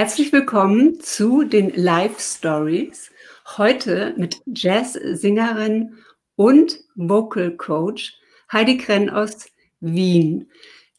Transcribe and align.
Herzlich 0.00 0.32
willkommen 0.32 0.98
zu 0.98 1.44
den 1.44 1.74
Live 1.76 2.18
Stories. 2.20 3.10
Heute 3.58 4.14
mit 4.16 4.40
Jazzsängerin 4.46 5.98
und 6.36 6.78
Vocal 6.94 7.54
Coach 7.54 8.14
Heidi 8.50 8.78
Krenn 8.78 9.10
aus 9.10 9.50
Wien. 9.80 10.50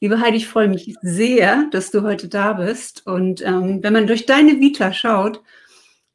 Liebe 0.02 0.20
Heidi, 0.20 0.38
ich 0.38 0.48
freue 0.48 0.67
mich 0.67 0.93
sehr, 1.02 1.67
dass 1.71 1.89
du 1.89 2.03
heute 2.03 2.27
da 2.27 2.53
bist. 2.53 3.07
Und 3.07 3.43
ähm, 3.43 3.81
wenn 3.81 3.93
man 3.93 4.05
durch 4.05 4.27
deine 4.27 4.59
Vita 4.59 4.93
schaut, 4.93 5.41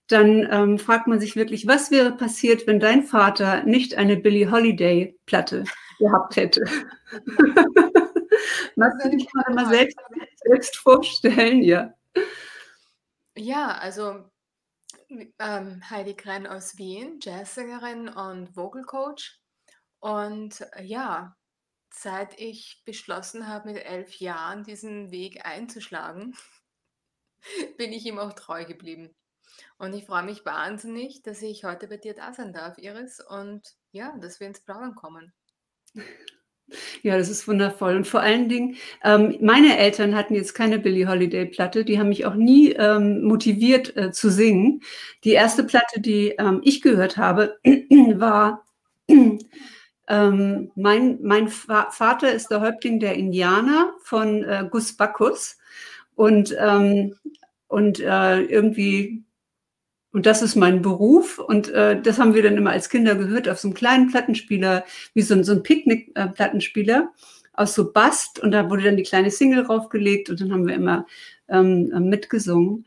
dann 0.07 0.46
ähm, 0.48 0.79
fragt 0.79 1.09
man 1.09 1.18
sich 1.18 1.34
wirklich, 1.34 1.66
was 1.66 1.91
wäre 1.91 2.12
passiert, 2.12 2.69
wenn 2.69 2.78
dein 2.78 3.03
Vater 3.03 3.64
nicht 3.64 3.97
eine 3.97 4.16
Billie 4.16 4.48
Holiday 4.48 5.19
Platte 5.27 5.64
gehabt 5.98 6.37
hätte? 6.37 6.62
Magst 8.77 9.05
du 9.05 9.11
dich 9.11 9.27
mal 9.34 9.66
selbst, 9.70 9.98
selbst 10.45 10.77
vorstellen? 10.77 11.64
Ja. 11.64 11.92
Ja, 13.37 13.77
also 13.79 14.31
ähm, 15.39 15.91
Heidi 15.91 16.15
Krenn 16.15 16.47
aus 16.47 16.79
Wien, 16.79 17.19
Jazzsängerin 17.21 18.09
und 18.09 18.57
Vocal 18.57 18.85
Coach. 18.85 19.41
Und 20.01 20.62
äh, 20.73 20.83
ja, 20.85 21.37
seit 21.93 22.39
ich 22.41 22.83
beschlossen 22.85 23.47
habe, 23.47 23.73
mit 23.73 23.85
elf 23.85 24.19
Jahren 24.21 24.65
diesen 24.65 25.11
Weg 25.11 25.45
einzuschlagen, 25.45 26.35
bin 27.77 27.93
ich 27.93 28.07
ihm 28.07 28.19
auch 28.19 28.33
treu 28.33 28.65
geblieben. 28.65 29.15
Und 29.79 29.95
ich 29.95 30.07
freue 30.07 30.25
mich 30.25 30.45
wahnsinnig, 30.45 31.23
dass 31.23 31.43
ich 31.43 31.65
heute 31.65 31.89
bei 31.89 31.98
dir 31.98 32.15
da 32.15 32.33
sein 32.33 32.53
darf, 32.53 32.79
Iris, 32.79 33.21
und 33.21 33.77
ja, 33.93 34.17
dass 34.19 34.41
wir 34.41 34.47
ins 34.47 34.61
Plaudern 34.61 34.95
kommen. 34.95 35.33
Ja, 37.03 37.17
das 37.17 37.28
ist 37.28 37.47
wundervoll. 37.47 37.97
Und 37.97 38.06
vor 38.06 38.20
allen 38.20 38.48
Dingen, 38.48 38.77
ähm, 39.05 39.36
meine 39.41 39.78
Eltern 39.78 40.14
hatten 40.17 40.34
jetzt 40.34 40.55
keine 40.55 40.78
Billie 40.78 41.09
Holiday-Platte, 41.09 41.84
die 41.84 41.98
haben 41.98 42.09
mich 42.09 42.27
auch 42.27 42.34
nie 42.34 42.72
ähm, 42.72 43.22
motiviert 43.22 43.97
äh, 43.97 44.11
zu 44.12 44.31
singen. 44.31 44.83
Die 45.25 45.33
erste 45.33 45.64
Platte, 45.64 46.00
die 46.00 46.31
ähm, 46.39 46.61
ich 46.64 46.83
gehört 46.83 47.17
habe, 47.17 47.59
war 48.14 48.64
ähm, 50.09 50.70
mein, 50.75 51.19
mein 51.22 51.48
Va 51.48 51.91
Vater 51.91 52.33
ist 52.33 52.48
der 52.50 52.61
Häuptling 52.61 52.98
der 53.00 53.14
Indianer 53.14 53.92
von 54.03 54.42
äh, 54.42 54.67
Gus 54.70 54.97
Bacchus. 54.97 55.59
Und, 56.17 56.56
ähm, 56.59 57.14
und 57.69 58.00
äh, 58.00 58.41
irgendwie 58.42 59.22
und 60.17 60.25
das 60.25 60.41
ist 60.41 60.56
mein 60.56 60.81
Beruf. 60.81 61.39
Und 61.39 61.69
äh, 61.69 62.00
das 62.00 62.19
haben 62.19 62.33
wir 62.33 62.42
dann 62.42 62.56
immer 62.56 62.70
als 62.70 62.89
Kinder 62.89 63.17
gehört 63.17 63.50
auf 63.50 63.59
so 63.59 63.69
einem 63.69 63.75
kleinen 63.75 64.11
Plattenspieler, 64.11 64.86
wie 65.12 65.20
so, 65.20 65.42
so 65.42 65.53
ein 65.53 65.62
Picknick-Plattenspieler 65.62 67.12
aus 67.53 67.75
so 67.75 67.92
Bast. 67.92 68.41
Und 68.41 68.53
da 68.53 68.70
wurde 68.70 68.84
dann 68.84 68.97
die 68.97 69.03
kleine 69.03 69.31
Single 69.31 69.67
raufgelegt 69.67 70.31
und 70.31 70.41
dann 70.41 70.55
haben 70.55 70.67
wir 70.67 70.75
immer 70.75 71.05
ähm, 71.50 71.92
äh, 71.94 72.00
mitgesungen. 72.00 72.87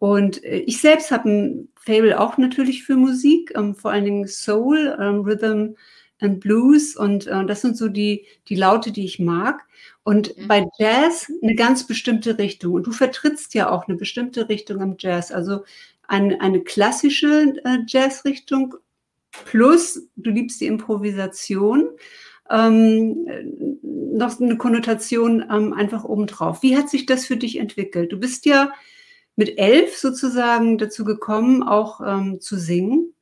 Und 0.00 0.44
äh, 0.44 0.58
ich 0.66 0.82
selbst 0.82 1.10
habe 1.10 1.30
ein 1.30 1.68
Fable 1.76 2.20
auch 2.20 2.36
natürlich 2.36 2.84
für 2.84 2.96
Musik, 2.96 3.54
ähm, 3.56 3.74
vor 3.74 3.92
allen 3.92 4.04
Dingen 4.04 4.28
Soul, 4.28 4.98
ähm, 5.00 5.20
Rhythm 5.20 5.76
and 6.20 6.40
Blues. 6.40 6.94
Und 6.94 7.26
äh, 7.26 7.46
das 7.46 7.62
sind 7.62 7.78
so 7.78 7.88
die, 7.88 8.26
die 8.50 8.54
Laute, 8.54 8.92
die 8.92 9.06
ich 9.06 9.18
mag. 9.18 9.62
Und 10.02 10.36
mhm. 10.36 10.46
bei 10.46 10.66
Jazz 10.78 11.32
eine 11.42 11.54
ganz 11.54 11.86
bestimmte 11.86 12.38
Richtung. 12.38 12.74
Und 12.74 12.86
du 12.86 12.92
vertrittst 12.92 13.54
ja 13.54 13.70
auch 13.70 13.88
eine 13.88 13.96
bestimmte 13.96 14.50
Richtung 14.50 14.82
im 14.82 14.96
Jazz. 14.98 15.32
Also 15.32 15.64
eine, 16.08 16.40
eine 16.40 16.62
klassische 16.62 17.54
äh, 17.64 17.78
Jazzrichtung 17.86 18.76
plus 19.44 20.08
du 20.16 20.30
liebst 20.30 20.60
die 20.60 20.66
Improvisation, 20.66 21.90
ähm, 22.50 23.26
noch 23.82 24.40
eine 24.40 24.56
Konnotation 24.56 25.44
ähm, 25.50 25.72
einfach 25.72 26.04
obendrauf. 26.04 26.62
Wie 26.62 26.76
hat 26.76 26.88
sich 26.88 27.06
das 27.06 27.26
für 27.26 27.36
dich 27.36 27.58
entwickelt? 27.58 28.12
Du 28.12 28.18
bist 28.18 28.46
ja 28.46 28.72
mit 29.34 29.58
elf 29.58 29.96
sozusagen 29.96 30.78
dazu 30.78 31.04
gekommen, 31.04 31.62
auch 31.62 32.00
ähm, 32.00 32.40
zu 32.40 32.56
singen 32.56 33.14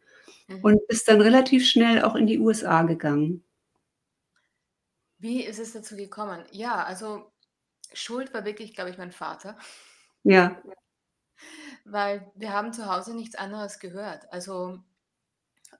mhm. 0.46 0.60
und 0.60 0.86
bist 0.86 1.08
dann 1.08 1.20
relativ 1.20 1.66
schnell 1.66 2.02
auch 2.02 2.14
in 2.14 2.26
die 2.26 2.38
USA 2.38 2.82
gegangen. 2.82 3.42
Wie 5.18 5.42
ist 5.42 5.58
es 5.58 5.72
dazu 5.72 5.96
gekommen? 5.96 6.44
Ja, 6.52 6.84
also 6.84 7.32
Schuld 7.92 8.34
war 8.34 8.44
wirklich, 8.44 8.74
glaube 8.74 8.90
ich, 8.90 8.98
mein 8.98 9.12
Vater. 9.12 9.56
Ja. 10.22 10.60
Weil 11.84 12.32
wir 12.34 12.52
haben 12.52 12.72
zu 12.72 12.86
Hause 12.86 13.14
nichts 13.14 13.34
anderes 13.34 13.78
gehört. 13.78 14.32
Also, 14.32 14.82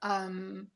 ähm, 0.03 0.71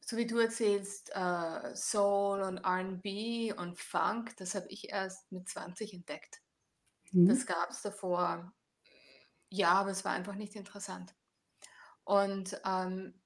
so 0.00 0.16
wie 0.16 0.26
du 0.26 0.38
erzählst, 0.38 1.10
äh, 1.14 1.76
Soul 1.76 2.42
und 2.42 2.58
R&B 2.58 3.52
und 3.52 3.78
Funk, 3.78 4.36
das 4.36 4.54
habe 4.54 4.66
ich 4.68 4.90
erst 4.90 5.30
mit 5.30 5.48
20 5.48 5.94
entdeckt. 5.94 6.40
Mhm. 7.12 7.28
Das 7.28 7.46
gab 7.46 7.70
es 7.70 7.82
davor, 7.82 8.52
ja, 9.50 9.72
aber 9.72 9.90
es 9.90 10.04
war 10.04 10.12
einfach 10.12 10.36
nicht 10.36 10.54
interessant. 10.54 11.14
Und 12.04 12.60
ähm, 12.64 13.20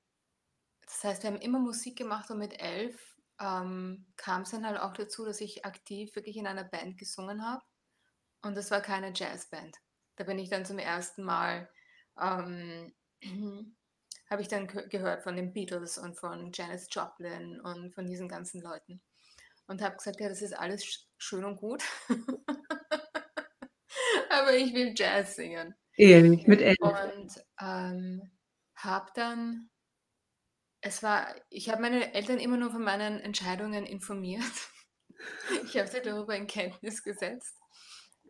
das 0.87 1.05
heißt, 1.05 1.23
wir 1.23 1.31
haben 1.31 1.41
immer 1.41 1.59
Musik 1.59 1.97
gemacht 1.97 2.31
und 2.31 2.39
mit 2.39 2.61
elf 2.61 3.17
ähm, 3.41 4.07
kam 4.17 4.43
es 4.43 4.51
dann 4.51 4.67
halt 4.67 4.79
auch 4.79 4.93
dazu, 4.93 5.25
dass 5.25 5.41
ich 5.41 5.65
aktiv 5.65 6.15
wirklich 6.15 6.37
in 6.37 6.47
einer 6.47 6.65
Band 6.65 6.99
gesungen 6.99 7.47
habe. 7.47 7.63
Und 8.43 8.57
das 8.57 8.71
war 8.71 8.81
keine 8.81 9.13
Jazzband. 9.15 9.79
Da 10.17 10.25
bin 10.25 10.39
ich 10.39 10.51
dann 10.51 10.65
zum 10.65 10.79
ersten 10.79 11.25
Mal, 11.25 11.69
ähm, 12.21 12.95
habe 14.31 14.43
ich 14.43 14.49
dann 14.49 14.67
gehört 14.67 15.23
von 15.23 15.37
den 15.37 15.53
Beatles 15.53 15.99
und 15.99 16.19
von 16.19 16.51
Janis 16.53 16.89
Joplin 16.91 17.61
und 17.61 17.95
von 17.95 18.07
diesen 18.07 18.29
ganzen 18.29 18.61
Leuten. 18.63 19.03
Und 19.67 19.83
habe 19.83 19.97
gesagt, 19.97 20.21
ja, 20.21 20.29
das 20.29 20.43
ist 20.43 20.53
alles 20.53 21.09
schön 21.17 21.45
und 21.45 21.57
gut. 21.57 21.83
Aber 24.31 24.55
ich 24.55 24.75
will 24.75 24.93
Jazz 24.95 25.37
singen. 25.37 25.75
Ehrlich, 25.97 26.47
mit 26.47 26.61
elf. 26.61 26.77
Und 26.81 27.45
ähm, 27.61 28.31
habe 28.75 29.11
dann, 29.15 29.71
es 30.81 31.03
war, 31.03 31.35
ich 31.51 31.71
habe 31.71 31.83
meine 31.83 32.13
Eltern 32.15 32.39
immer 32.39 32.57
nur 32.57 32.71
von 32.71 32.83
meinen 32.83 33.21
Entscheidungen 33.21 33.87
informiert. 33.87 34.43
ich 35.65 35.79
habe 35.79 35.89
sie 35.89 36.03
darüber 36.03 36.37
in 36.37 36.47
Kenntnis 36.47 37.03
gesetzt. 37.03 37.57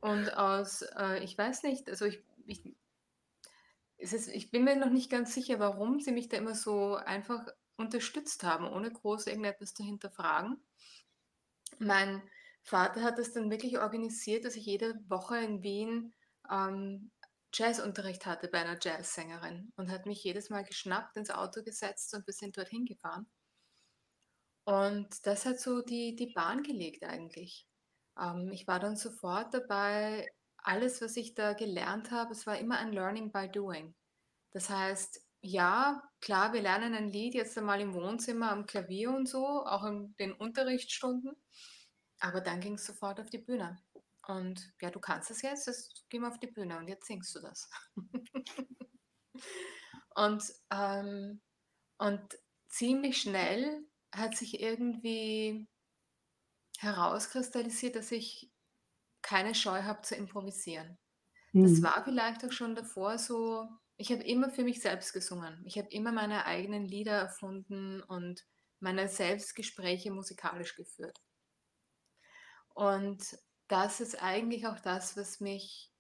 Und 0.05 0.37
aus, 0.37 0.83
äh, 0.99 1.25
ich 1.25 1.39
weiß 1.39 1.63
nicht, 1.63 1.89
also 1.89 2.05
ich, 2.05 2.23
ich, 2.45 2.63
ist, 3.97 4.29
ich 4.29 4.51
bin 4.51 4.65
mir 4.65 4.77
noch 4.77 4.91
nicht 4.91 5.09
ganz 5.09 5.33
sicher, 5.33 5.59
warum 5.61 5.99
sie 5.99 6.13
mich 6.13 6.29
da 6.29 6.37
immer 6.37 6.55
so 6.55 6.97
einfach 6.97 7.47
unterstützt 7.79 8.45
haben, 8.45 8.71
ohne 8.71 8.93
groß 8.93 9.29
irgendetwas 9.29 9.73
zu 9.73 9.83
hinterfragen. 9.83 10.63
Mein 11.79 12.23
Vater 12.65 13.01
hat 13.01 13.19
es 13.19 13.33
dann 13.33 13.51
wirklich 13.51 13.79
organisiert, 13.79 14.45
dass 14.45 14.57
ich 14.57 14.67
jede 14.67 14.95
Woche 15.09 15.39
in 15.39 15.63
Wien 15.63 16.13
ähm, 16.51 17.11
Jazzunterricht 17.55 18.27
hatte 18.27 18.49
bei 18.49 18.59
einer 18.59 18.77
Jazzsängerin 18.79 19.73
und 19.77 19.91
hat 19.91 20.05
mich 20.05 20.23
jedes 20.23 20.51
Mal 20.51 20.65
geschnappt, 20.65 21.17
ins 21.17 21.31
Auto 21.31 21.63
gesetzt 21.63 22.13
und 22.13 22.27
wir 22.27 22.35
sind 22.35 22.59
dorthin 22.59 22.85
gefahren. 22.85 23.27
Und 24.65 25.27
das 25.27 25.47
hat 25.47 25.59
so 25.59 25.81
die, 25.81 26.15
die 26.15 26.35
Bahn 26.35 26.63
gelegt 26.63 27.05
eigentlich. 27.05 27.67
Ähm, 28.21 28.51
ich 28.53 28.67
war 28.67 28.81
dann 28.81 28.97
sofort 28.97 29.55
dabei, 29.55 30.29
alles, 30.59 31.03
was 31.03 31.17
ich 31.17 31.35
da 31.35 31.53
gelernt 31.53 32.11
habe, 32.11 32.33
es 32.33 32.47
war 32.47 32.59
immer 32.59 32.79
ein 32.79 32.93
Learning 32.93 33.31
by 33.31 33.49
Doing. 33.49 33.95
Das 34.53 34.71
heißt, 34.71 35.23
ja, 35.43 36.03
klar, 36.21 36.55
wir 36.55 36.63
lernen 36.63 36.95
ein 36.95 37.11
Lied 37.11 37.35
jetzt 37.35 37.59
einmal 37.59 37.81
im 37.81 37.93
Wohnzimmer 37.93 38.51
am 38.51 38.67
Klavier 38.67 39.11
und 39.11 39.29
so, 39.29 39.47
auch 39.67 39.85
in 39.85 40.15
den 40.19 40.33
Unterrichtsstunden, 40.33 41.37
aber 42.21 42.41
dann 42.41 42.61
ging 42.61 42.75
es 42.75 42.87
sofort 42.87 43.21
auf 43.21 43.29
die 43.29 43.39
Bühne. 43.39 43.79
Und 44.27 44.73
ja, 44.81 44.91
du 44.91 45.01
kannst 45.01 45.31
es 45.31 45.43
jetzt, 45.43 45.67
jetzt 45.67 46.07
geh 46.09 46.19
mal 46.19 46.31
auf 46.31 46.39
die 46.41 46.47
Bühne 46.47 46.79
und 46.79 46.89
jetzt 46.89 47.07
singst 47.07 47.35
du 47.35 47.41
das. 47.41 47.69
und, 50.15 50.43
ähm, 50.71 51.43
und 51.99 52.39
ziemlich 52.69 53.21
schnell 53.21 53.87
hat 54.13 54.35
sich 54.37 54.61
irgendwie 54.61 55.69
herauskristallisiert, 56.79 57.97
dass 57.97 58.13
ich 58.13 58.51
keine 59.23 59.55
Scheu 59.55 59.83
habe 59.83 60.03
zu 60.03 60.15
improvisieren. 60.15 60.99
Das 61.53 61.73
mhm. 61.73 61.83
war 61.85 62.05
vielleicht 62.05 62.45
auch 62.45 62.53
schon 62.53 62.75
davor 62.75 63.19
so, 63.19 63.69
ich 63.97 64.11
habe 64.11 64.25
immer 64.25 64.51
für 64.51 64.65
mich 64.65 64.81
selbst 64.81 65.13
gesungen. 65.13 65.63
Ich 65.65 65.79
habe 65.79 65.89
immer 65.91 66.11
meine 66.13 66.47
eigenen 66.47 66.85
Lieder 66.85 67.13
erfunden 67.13 68.03
und 68.03 68.45
meine 68.81 69.09
Selbstgespräche 69.09 70.11
musikalisch 70.11 70.75
geführt. 70.75 71.21
Und 72.75 73.39
das 73.69 74.01
ist 74.01 74.21
eigentlich 74.21 74.67
auch 74.67 74.81
das, 74.81 75.17
was 75.17 75.41
mich 75.41 75.93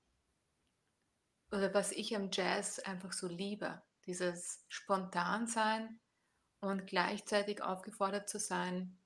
oder 1.53 1.73
was 1.73 1.93
ich 1.93 2.17
am 2.17 2.31
Jazz 2.32 2.81
einfach 2.81 3.12
so 3.12 3.29
liebe. 3.29 3.81
Dieses 4.06 4.65
Spontansein 4.69 6.00
und 6.61 6.87
gleichzeitig 6.87 7.62
aufgefordert 7.62 8.29
zu 8.29 8.38
sein, 8.38 8.99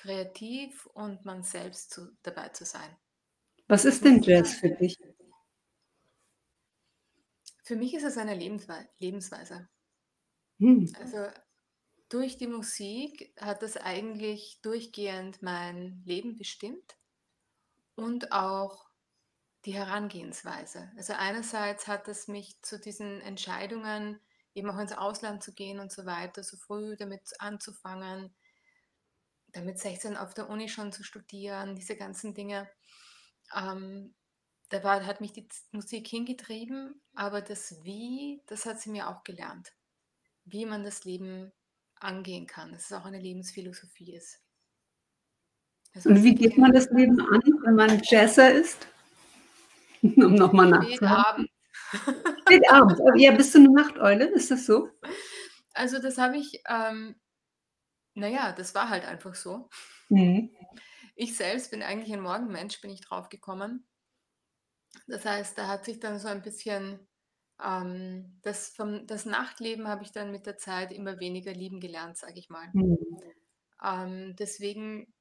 kreativ 0.00 0.86
und 0.86 1.24
man 1.24 1.42
selbst 1.42 1.90
zu, 1.90 2.16
dabei 2.22 2.48
zu 2.50 2.64
sein. 2.64 2.96
Was 3.66 3.84
ist 3.84 4.04
denn 4.04 4.22
Jazz 4.22 4.54
für 4.54 4.70
dich? 4.70 4.96
Für 7.64 7.76
mich 7.76 7.94
ist 7.94 8.04
es 8.04 8.16
eine 8.16 8.34
Lebenswe 8.34 8.88
Lebensweise. 8.98 9.68
Hm. 10.58 10.90
Also 10.98 11.26
durch 12.08 12.38
die 12.38 12.46
Musik 12.46 13.34
hat 13.38 13.62
das 13.62 13.76
eigentlich 13.76 14.60
durchgehend 14.62 15.42
mein 15.42 16.02
Leben 16.06 16.36
bestimmt 16.36 16.96
und 17.94 18.32
auch 18.32 18.88
die 19.66 19.74
Herangehensweise. 19.74 20.90
Also 20.96 21.12
einerseits 21.12 21.86
hat 21.86 22.08
es 22.08 22.28
mich 22.28 22.62
zu 22.62 22.78
diesen 22.78 23.20
Entscheidungen, 23.20 24.18
eben 24.54 24.70
auch 24.70 24.78
ins 24.78 24.92
Ausland 24.92 25.42
zu 25.42 25.52
gehen 25.52 25.78
und 25.78 25.92
so 25.92 26.06
weiter, 26.06 26.42
so 26.42 26.56
früh 26.56 26.96
damit 26.96 27.20
anzufangen, 27.38 28.34
damit 29.52 29.78
16 29.78 30.16
auf 30.16 30.34
der 30.34 30.48
Uni 30.48 30.68
schon 30.68 30.92
zu 30.92 31.02
studieren, 31.02 31.74
diese 31.74 31.96
ganzen 31.96 32.34
Dinge. 32.34 32.68
Ähm, 33.56 34.14
da 34.68 34.84
war, 34.84 35.06
hat 35.06 35.20
mich 35.20 35.32
die 35.32 35.48
Musik 35.72 36.06
hingetrieben, 36.06 37.00
aber 37.14 37.40
das 37.40 37.82
Wie, 37.82 38.42
das 38.46 38.66
hat 38.66 38.80
sie 38.80 38.90
mir 38.90 39.08
auch 39.08 39.24
gelernt. 39.24 39.72
Wie 40.44 40.66
man 40.66 40.84
das 40.84 41.04
Leben 41.04 41.52
angehen 41.96 42.46
kann, 42.46 42.72
dass 42.72 42.86
es 42.86 42.92
auch 42.92 43.04
eine 43.04 43.20
Lebensphilosophie 43.20 44.14
ist. 44.14 44.40
Also 45.94 46.10
Und 46.10 46.22
wie 46.22 46.34
geht 46.34 46.58
man 46.58 46.72
das 46.72 46.90
Leben 46.90 47.20
an, 47.20 47.40
wenn 47.64 47.74
man 47.74 48.00
Jazzer 48.04 48.52
ist? 48.52 48.86
um 50.02 50.34
nochmal 50.34 50.68
nachzuhaken. 50.68 51.48
Spät 52.42 52.70
Abend. 52.70 53.00
Ja, 53.16 53.32
bist 53.32 53.54
du 53.54 53.58
eine 53.58 53.70
Nachteule? 53.70 54.26
Ist 54.26 54.50
das 54.50 54.66
so? 54.66 54.90
Also 55.72 56.00
das 56.00 56.18
habe 56.18 56.36
ich, 56.36 56.62
ähm, 56.68 57.16
naja, 58.18 58.52
das 58.52 58.74
war 58.74 58.88
halt 58.88 59.04
einfach 59.04 59.34
so. 59.34 59.68
Mhm. 60.08 60.50
Ich 61.14 61.36
selbst 61.36 61.70
bin 61.70 61.82
eigentlich 61.82 62.12
ein 62.12 62.20
Morgenmensch, 62.20 62.80
bin 62.80 62.90
ich 62.90 63.00
drauf 63.00 63.28
gekommen. 63.28 63.88
Das 65.06 65.24
heißt, 65.24 65.56
da 65.58 65.68
hat 65.68 65.84
sich 65.84 66.00
dann 66.00 66.18
so 66.18 66.28
ein 66.28 66.42
bisschen 66.42 67.08
ähm, 67.62 68.38
das, 68.42 68.68
vom, 68.68 69.06
das 69.06 69.24
Nachtleben 69.24 69.88
habe 69.88 70.04
ich 70.04 70.12
dann 70.12 70.30
mit 70.30 70.46
der 70.46 70.58
Zeit 70.58 70.92
immer 70.92 71.18
weniger 71.18 71.52
lieben 71.52 71.80
gelernt, 71.80 72.16
sage 72.16 72.38
ich 72.38 72.50
mal. 72.50 72.68
Mhm. 72.72 72.98
Ähm, 73.82 74.36
deswegen 74.36 75.12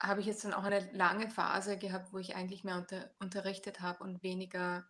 habe 0.00 0.20
ich 0.20 0.26
jetzt 0.26 0.44
dann 0.44 0.54
auch 0.54 0.64
eine 0.64 0.90
lange 0.92 1.30
Phase 1.30 1.78
gehabt, 1.78 2.12
wo 2.12 2.18
ich 2.18 2.34
eigentlich 2.34 2.64
mehr 2.64 2.76
unter, 2.76 3.10
unterrichtet 3.18 3.80
habe 3.80 4.02
und 4.02 4.22
weniger 4.22 4.89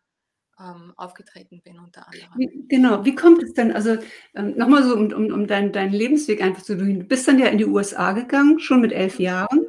ähm, 0.60 0.92
aufgetreten 0.96 1.62
bin 1.62 1.78
unter 1.78 2.06
anderem. 2.06 2.28
Wie, 2.36 2.66
genau, 2.68 3.04
wie 3.04 3.14
kommt 3.14 3.42
es 3.42 3.54
denn, 3.54 3.72
also 3.72 3.96
ähm, 4.34 4.56
nochmal 4.56 4.82
so, 4.82 4.94
um, 4.94 5.12
um, 5.12 5.32
um 5.32 5.46
deinen 5.46 5.72
dein 5.72 5.92
Lebensweg 5.92 6.42
einfach 6.42 6.62
zu 6.62 6.76
durch. 6.76 6.98
Du 6.98 7.04
bist 7.04 7.26
dann 7.26 7.38
ja 7.38 7.46
in 7.46 7.58
die 7.58 7.66
USA 7.66 8.12
gegangen, 8.12 8.60
schon 8.60 8.80
mit 8.80 8.92
elf 8.92 9.18
Jahren. 9.18 9.66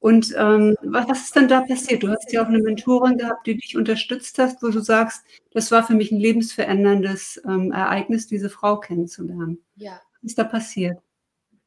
Und 0.00 0.32
ähm, 0.36 0.76
was, 0.82 1.08
was 1.08 1.24
ist 1.24 1.36
dann 1.36 1.48
da 1.48 1.60
passiert? 1.62 2.02
Du 2.02 2.08
hast 2.08 2.32
ja 2.32 2.42
auch 2.42 2.48
eine 2.48 2.60
Mentorin 2.60 3.18
gehabt, 3.18 3.46
die 3.46 3.56
dich 3.56 3.76
unterstützt 3.76 4.38
hast, 4.38 4.62
wo 4.62 4.68
du 4.68 4.80
sagst, 4.80 5.24
das 5.52 5.70
war 5.70 5.84
für 5.84 5.94
mich 5.94 6.12
ein 6.12 6.20
lebensveränderndes 6.20 7.42
ähm, 7.44 7.72
Ereignis, 7.72 8.28
diese 8.28 8.48
Frau 8.48 8.78
kennenzulernen. 8.78 9.64
Ja. 9.74 10.00
Was 10.22 10.30
ist 10.30 10.38
da 10.38 10.44
passiert? 10.44 10.98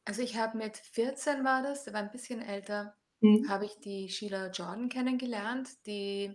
Also 0.04 0.22
ich 0.22 0.36
habe 0.36 0.56
mit 0.58 0.78
14 0.78 1.44
war 1.44 1.62
das, 1.62 1.84
der 1.84 1.92
war 1.92 2.00
ein 2.00 2.10
bisschen 2.10 2.40
älter, 2.40 2.94
mhm. 3.20 3.48
habe 3.48 3.66
ich 3.66 3.78
die 3.80 4.08
Sheila 4.08 4.50
Jordan 4.50 4.88
kennengelernt, 4.88 5.68
die, 5.86 6.34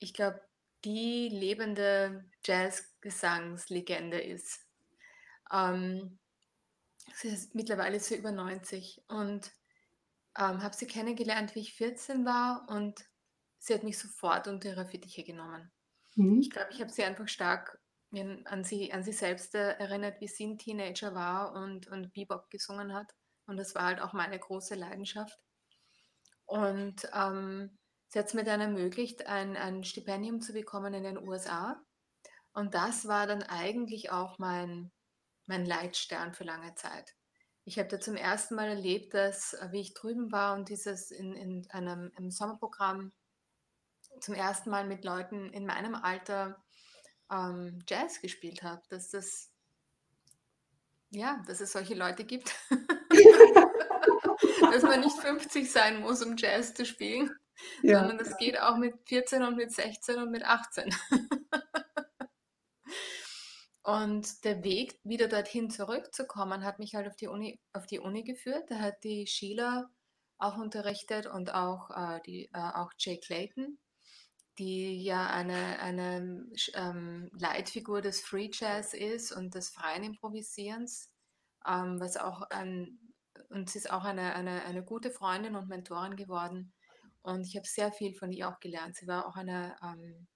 ich 0.00 0.14
glaube, 0.14 0.40
die 0.84 1.28
lebende 1.28 2.24
Jazz-Gesangslegende 2.44 4.20
ist. 4.20 4.60
Ähm, 5.52 6.18
sie 7.14 7.28
ist 7.28 7.54
mittlerweile 7.54 7.96
ist 7.96 8.06
sie 8.06 8.16
über 8.16 8.32
90 8.32 9.02
und 9.08 9.50
ähm, 10.36 10.62
habe 10.62 10.76
sie 10.76 10.86
kennengelernt, 10.86 11.54
wie 11.54 11.60
ich 11.60 11.74
14 11.74 12.24
war 12.24 12.66
und 12.68 13.04
sie 13.58 13.74
hat 13.74 13.82
mich 13.82 13.98
sofort 13.98 14.46
unter 14.46 14.68
ihre 14.68 14.86
Fittiche 14.86 15.24
genommen. 15.24 15.72
Mhm. 16.14 16.40
Ich 16.40 16.50
glaube, 16.50 16.70
ich 16.72 16.80
habe 16.80 16.90
sie 16.90 17.04
einfach 17.04 17.28
stark 17.28 17.80
an 18.12 18.64
sie, 18.64 18.92
an 18.92 19.02
sie 19.02 19.12
selbst 19.12 19.54
erinnert, 19.54 20.20
wie 20.20 20.28
sie 20.28 20.46
ein 20.46 20.58
Teenager 20.58 21.14
war 21.14 21.52
und, 21.52 21.88
und 21.88 22.12
Bebop 22.14 22.48
gesungen 22.48 22.94
hat. 22.94 23.12
Und 23.46 23.58
das 23.58 23.74
war 23.74 23.84
halt 23.84 24.00
auch 24.00 24.14
meine 24.14 24.38
große 24.38 24.74
Leidenschaft. 24.74 25.38
Und 26.46 27.08
ähm, 27.12 27.78
sie 28.08 28.18
hat 28.18 28.26
es 28.26 28.34
mir 28.34 28.44
dann 28.44 28.60
ermöglicht, 28.60 29.26
ein, 29.26 29.56
ein 29.56 29.84
Stipendium 29.84 30.40
zu 30.40 30.52
bekommen 30.52 30.94
in 30.94 31.04
den 31.04 31.18
USA. 31.18 31.80
Und 32.52 32.74
das 32.74 33.06
war 33.06 33.26
dann 33.26 33.42
eigentlich 33.42 34.10
auch 34.10 34.38
mein, 34.38 34.90
mein 35.46 35.64
Leitstern 35.64 36.34
für 36.34 36.44
lange 36.44 36.74
Zeit. 36.74 37.14
Ich 37.64 37.78
habe 37.78 37.88
da 37.88 38.00
zum 38.00 38.16
ersten 38.16 38.54
Mal 38.54 38.68
erlebt, 38.68 39.12
dass, 39.12 39.56
wie 39.70 39.80
ich 39.80 39.94
drüben 39.94 40.32
war 40.32 40.54
und 40.54 40.70
dieses 40.70 41.10
in, 41.10 41.34
in 41.34 41.70
einem 41.70 42.10
im 42.16 42.30
Sommerprogramm 42.30 43.12
zum 44.20 44.34
ersten 44.34 44.70
Mal 44.70 44.86
mit 44.86 45.04
Leuten 45.04 45.52
in 45.52 45.66
meinem 45.66 45.94
Alter 45.94 46.62
ähm, 47.30 47.84
Jazz 47.86 48.20
gespielt 48.20 48.62
habe, 48.62 48.82
dass 48.88 49.10
das, 49.10 49.50
ja, 51.10 51.42
dass 51.46 51.60
es 51.60 51.72
solche 51.72 51.94
Leute 51.94 52.24
gibt. 52.24 52.54
dass 54.72 54.82
man 54.82 55.00
nicht 55.00 55.18
50 55.18 55.70
sein 55.70 56.00
muss, 56.00 56.22
um 56.22 56.36
Jazz 56.36 56.74
zu 56.74 56.84
spielen, 56.84 57.30
ja. 57.82 58.00
sondern 58.00 58.18
das 58.18 58.36
geht 58.38 58.60
auch 58.60 58.76
mit 58.76 58.94
14 59.06 59.42
und 59.42 59.56
mit 59.56 59.72
16 59.72 60.18
und 60.18 60.30
mit 60.30 60.44
18. 60.44 60.94
Und 63.88 64.44
der 64.44 64.64
Weg, 64.64 65.00
wieder 65.02 65.28
dorthin 65.28 65.70
zurückzukommen, 65.70 66.62
hat 66.62 66.78
mich 66.78 66.94
halt 66.94 67.08
auf 67.08 67.16
die 67.16 67.26
Uni, 67.26 67.58
auf 67.72 67.86
die 67.86 68.00
Uni 68.00 68.22
geführt. 68.22 68.64
Da 68.68 68.80
hat 68.80 69.02
die 69.02 69.26
Sheila 69.26 69.88
auch 70.36 70.58
unterrichtet 70.58 71.26
und 71.26 71.54
auch, 71.54 71.88
äh, 71.90 72.20
die, 72.26 72.50
äh, 72.52 72.58
auch 72.58 72.92
Jay 72.98 73.18
Clayton, 73.18 73.78
die 74.58 75.02
ja 75.02 75.28
eine, 75.28 75.80
eine 75.80 76.46
ähm, 76.74 77.30
Leitfigur 77.32 78.02
des 78.02 78.20
Free 78.20 78.50
Jazz 78.52 78.92
ist 78.92 79.32
und 79.32 79.54
des 79.54 79.70
freien 79.70 80.04
Improvisierens, 80.04 81.10
ähm, 81.66 81.98
was 81.98 82.18
auch 82.18 82.42
ein, 82.50 82.98
und 83.48 83.70
sie 83.70 83.78
ist 83.78 83.90
auch 83.90 84.04
eine, 84.04 84.34
eine, 84.34 84.64
eine 84.66 84.84
gute 84.84 85.10
Freundin 85.10 85.56
und 85.56 85.68
Mentorin 85.68 86.16
geworden. 86.16 86.74
Und 87.28 87.46
ich 87.46 87.56
habe 87.56 87.66
sehr 87.66 87.92
viel 87.92 88.14
von 88.14 88.32
ihr 88.32 88.48
auch 88.48 88.58
gelernt. 88.58 88.96
Sie 88.96 89.06
war 89.06 89.26
auch 89.26 89.36
eine 89.36 89.76
ähm, 89.82 90.26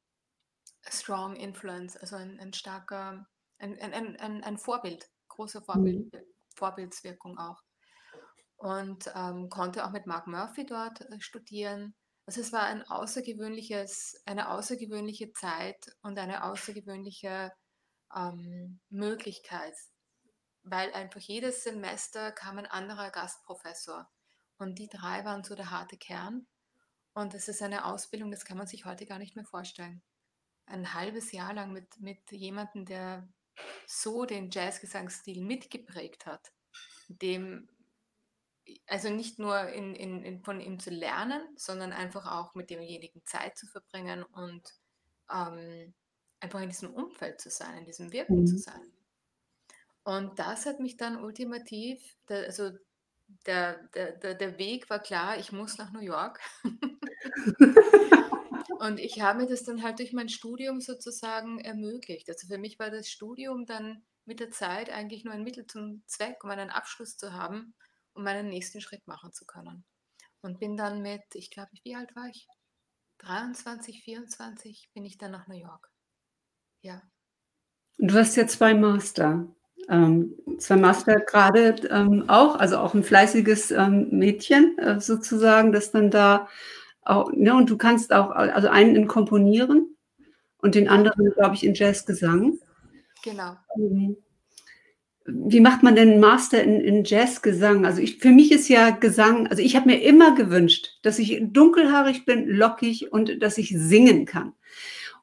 strong 0.90 1.36
influence, 1.36 1.96
also 1.96 2.16
ein, 2.16 2.38
ein 2.38 2.52
starker 2.52 3.26
ein, 3.58 3.80
ein, 3.80 4.16
ein, 4.18 4.44
ein 4.44 4.58
Vorbild, 4.58 5.08
große 5.28 5.62
Vorbild, 5.62 6.12
mhm. 6.12 6.20
Vorbildswirkung 6.54 7.38
auch. 7.38 7.62
Und 8.56 9.10
ähm, 9.14 9.48
konnte 9.48 9.86
auch 9.86 9.90
mit 9.90 10.06
Mark 10.06 10.26
Murphy 10.26 10.66
dort 10.66 11.00
äh, 11.00 11.20
studieren. 11.20 11.94
Also 12.26 12.42
es 12.42 12.52
war 12.52 12.64
ein 12.64 12.82
außergewöhnliches, 12.82 14.20
eine 14.26 14.50
außergewöhnliche 14.50 15.32
Zeit 15.32 15.96
und 16.02 16.18
eine 16.18 16.44
außergewöhnliche 16.44 17.52
ähm, 18.14 18.80
Möglichkeit, 18.90 19.74
weil 20.62 20.92
einfach 20.92 21.20
jedes 21.20 21.64
Semester 21.64 22.32
kam 22.32 22.58
ein 22.58 22.66
anderer 22.66 23.10
Gastprofessor 23.10 24.06
und 24.58 24.78
die 24.78 24.88
drei 24.88 25.24
waren 25.24 25.42
so 25.42 25.54
der 25.54 25.70
harte 25.70 25.96
Kern. 25.96 26.46
Und 27.14 27.34
es 27.34 27.48
ist 27.48 27.62
eine 27.62 27.84
Ausbildung, 27.84 28.30
das 28.30 28.44
kann 28.44 28.56
man 28.56 28.66
sich 28.66 28.84
heute 28.84 29.06
gar 29.06 29.18
nicht 29.18 29.36
mehr 29.36 29.44
vorstellen. 29.44 30.02
Ein 30.66 30.94
halbes 30.94 31.32
Jahr 31.32 31.52
lang 31.52 31.72
mit, 31.72 32.00
mit 32.00 32.30
jemandem, 32.30 32.86
der 32.86 33.28
so 33.86 34.24
den 34.24 34.50
Jazzgesangsstil 34.50 35.42
mitgeprägt 35.42 36.24
hat, 36.24 36.52
dem, 37.08 37.68
also 38.86 39.10
nicht 39.10 39.38
nur 39.38 39.68
in, 39.68 39.94
in, 39.94 40.22
in, 40.22 40.42
von 40.42 40.60
ihm 40.60 40.78
zu 40.78 40.90
lernen, 40.90 41.42
sondern 41.56 41.92
einfach 41.92 42.26
auch 42.30 42.54
mit 42.54 42.70
demjenigen 42.70 43.22
Zeit 43.26 43.58
zu 43.58 43.66
verbringen 43.66 44.22
und 44.22 44.72
ähm, 45.30 45.92
einfach 46.40 46.60
in 46.60 46.70
diesem 46.70 46.94
Umfeld 46.94 47.40
zu 47.40 47.50
sein, 47.50 47.78
in 47.78 47.84
diesem 47.84 48.12
Wirken 48.12 48.40
mhm. 48.40 48.46
zu 48.46 48.58
sein. 48.58 48.92
Und 50.04 50.38
das 50.38 50.66
hat 50.66 50.80
mich 50.80 50.96
dann 50.96 51.22
ultimativ, 51.22 52.16
also 52.28 52.70
der, 53.46 53.82
der, 53.94 54.34
der 54.34 54.58
Weg 54.58 54.90
war 54.90 54.98
klar, 54.98 55.38
ich 55.38 55.52
muss 55.52 55.78
nach 55.78 55.92
New 55.92 56.00
York. 56.00 56.40
Und 58.78 58.98
ich 58.98 59.20
habe 59.20 59.42
mir 59.42 59.48
das 59.48 59.62
dann 59.62 59.82
halt 59.82 60.00
durch 60.00 60.12
mein 60.12 60.28
Studium 60.28 60.80
sozusagen 60.80 61.60
ermöglicht. 61.60 62.28
Also 62.28 62.48
für 62.48 62.58
mich 62.58 62.78
war 62.78 62.90
das 62.90 63.08
Studium 63.08 63.64
dann 63.64 64.02
mit 64.24 64.40
der 64.40 64.50
Zeit 64.50 64.90
eigentlich 64.90 65.24
nur 65.24 65.34
ein 65.34 65.44
Mittel 65.44 65.66
zum 65.66 66.02
Zweck, 66.06 66.42
um 66.42 66.50
einen 66.50 66.70
Abschluss 66.70 67.16
zu 67.16 67.32
haben, 67.32 67.74
um 68.14 68.24
meinen 68.24 68.48
nächsten 68.48 68.80
Schritt 68.80 69.06
machen 69.06 69.32
zu 69.32 69.44
können. 69.46 69.84
Und 70.40 70.58
bin 70.58 70.76
dann 70.76 71.00
mit, 71.00 71.22
ich 71.34 71.50
glaube, 71.50 71.70
wie 71.84 71.94
alt 71.94 72.14
war 72.16 72.26
ich? 72.28 72.48
23, 73.18 74.02
24 74.02 74.90
bin 74.94 75.04
ich 75.04 75.16
dann 75.16 75.30
nach 75.30 75.46
New 75.46 75.58
York. 75.58 75.90
Ja. 76.82 77.02
Du 77.98 78.14
hast 78.14 78.36
ja 78.36 78.46
zwei 78.48 78.74
Master. 78.74 79.46
Ähm, 79.88 80.36
zwei 80.58 80.76
Master 80.76 81.20
gerade 81.20 81.76
ähm, 81.88 82.28
auch, 82.28 82.56
also 82.56 82.78
auch 82.78 82.94
ein 82.94 83.04
fleißiges 83.04 83.70
ähm, 83.70 84.08
Mädchen 84.10 84.76
äh, 84.78 85.00
sozusagen, 85.00 85.72
das 85.72 85.92
dann 85.92 86.10
da 86.10 86.48
auch, 87.02 87.32
ne, 87.32 87.54
und 87.54 87.68
du 87.70 87.76
kannst 87.76 88.12
auch, 88.12 88.30
also 88.30 88.68
einen 88.68 88.96
in 88.96 89.08
Komponieren 89.08 89.96
und 90.58 90.74
den 90.74 90.88
anderen, 90.88 91.32
glaube 91.34 91.54
ich, 91.54 91.64
in 91.64 91.74
Jazzgesang. 91.74 92.58
Genau. 93.24 93.56
Ähm, 93.76 94.16
wie 95.24 95.60
macht 95.60 95.82
man 95.82 95.94
denn 95.94 96.12
einen 96.12 96.20
Master 96.20 96.62
in, 96.62 96.80
in 96.80 97.04
Jazzgesang? 97.04 97.86
Also 97.86 98.00
ich, 98.00 98.18
für 98.18 98.30
mich 98.30 98.50
ist 98.50 98.68
ja 98.68 98.90
Gesang, 98.90 99.46
also 99.46 99.62
ich 99.62 99.76
habe 99.76 99.88
mir 99.88 100.02
immer 100.02 100.34
gewünscht, 100.34 100.98
dass 101.02 101.18
ich 101.18 101.40
dunkelhaarig 101.40 102.24
bin, 102.24 102.48
lockig 102.48 103.12
und 103.12 103.40
dass 103.42 103.58
ich 103.58 103.74
singen 103.76 104.26
kann. 104.26 104.52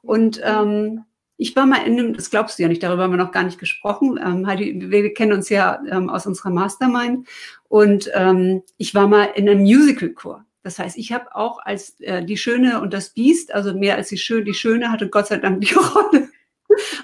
Und 0.02 0.40
ähm, 0.42 1.04
ich 1.36 1.54
war 1.56 1.66
mal 1.66 1.86
in 1.86 1.98
einem, 1.98 2.14
das 2.14 2.30
glaubst 2.30 2.58
du 2.58 2.62
ja 2.62 2.68
nicht, 2.68 2.82
darüber 2.82 3.04
haben 3.04 3.12
wir 3.12 3.16
noch 3.18 3.32
gar 3.32 3.44
nicht 3.44 3.58
gesprochen. 3.58 4.18
Ähm, 4.22 4.46
Heidi, 4.46 4.90
wir, 4.90 5.02
wir 5.02 5.14
kennen 5.14 5.32
uns 5.32 5.48
ja 5.48 5.82
ähm, 5.90 6.08
aus 6.08 6.26
unserer 6.26 6.50
Mastermind. 6.50 7.28
Und 7.68 8.10
ähm, 8.14 8.62
ich 8.78 8.94
war 8.94 9.08
mal 9.08 9.24
in 9.24 9.48
einem 9.48 9.60
Musical-Chor. 9.60 10.44
Das 10.62 10.78
heißt, 10.78 10.98
ich 10.98 11.12
habe 11.12 11.34
auch 11.34 11.58
als 11.58 11.98
äh, 12.00 12.24
die 12.24 12.36
Schöne 12.36 12.80
und 12.80 12.92
das 12.92 13.10
Biest, 13.10 13.52
also 13.54 13.74
mehr 13.74 13.96
als 13.96 14.08
die 14.08 14.18
Schöne, 14.18 14.44
die 14.44 14.54
Schöne 14.54 14.90
hatte 14.90 15.08
Gott 15.08 15.28
sei 15.28 15.38
Dank 15.38 15.60
die 15.60 15.74
Rolle 15.74 16.28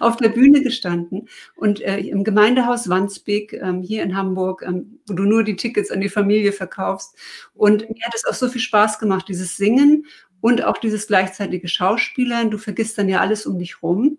auf 0.00 0.16
der 0.16 0.28
Bühne 0.28 0.62
gestanden 0.62 1.28
und 1.56 1.80
äh, 1.80 1.98
im 1.98 2.24
Gemeindehaus 2.24 2.88
Wandsbek 2.88 3.54
ähm, 3.54 3.82
hier 3.82 4.02
in 4.02 4.16
Hamburg, 4.16 4.62
ähm, 4.66 5.00
wo 5.06 5.14
du 5.14 5.24
nur 5.24 5.42
die 5.42 5.56
Tickets 5.56 5.90
an 5.90 6.00
die 6.00 6.08
Familie 6.08 6.52
verkaufst. 6.52 7.16
Und 7.54 7.88
mir 7.88 8.04
hat 8.04 8.14
es 8.14 8.24
auch 8.24 8.34
so 8.34 8.48
viel 8.48 8.60
Spaß 8.60 8.98
gemacht, 8.98 9.28
dieses 9.28 9.56
Singen 9.56 10.06
und 10.40 10.64
auch 10.64 10.78
dieses 10.78 11.06
gleichzeitige 11.06 11.68
Schauspielern. 11.68 12.50
Du 12.50 12.58
vergisst 12.58 12.98
dann 12.98 13.08
ja 13.08 13.20
alles 13.20 13.46
um 13.46 13.58
dich 13.58 13.82
rum. 13.82 14.18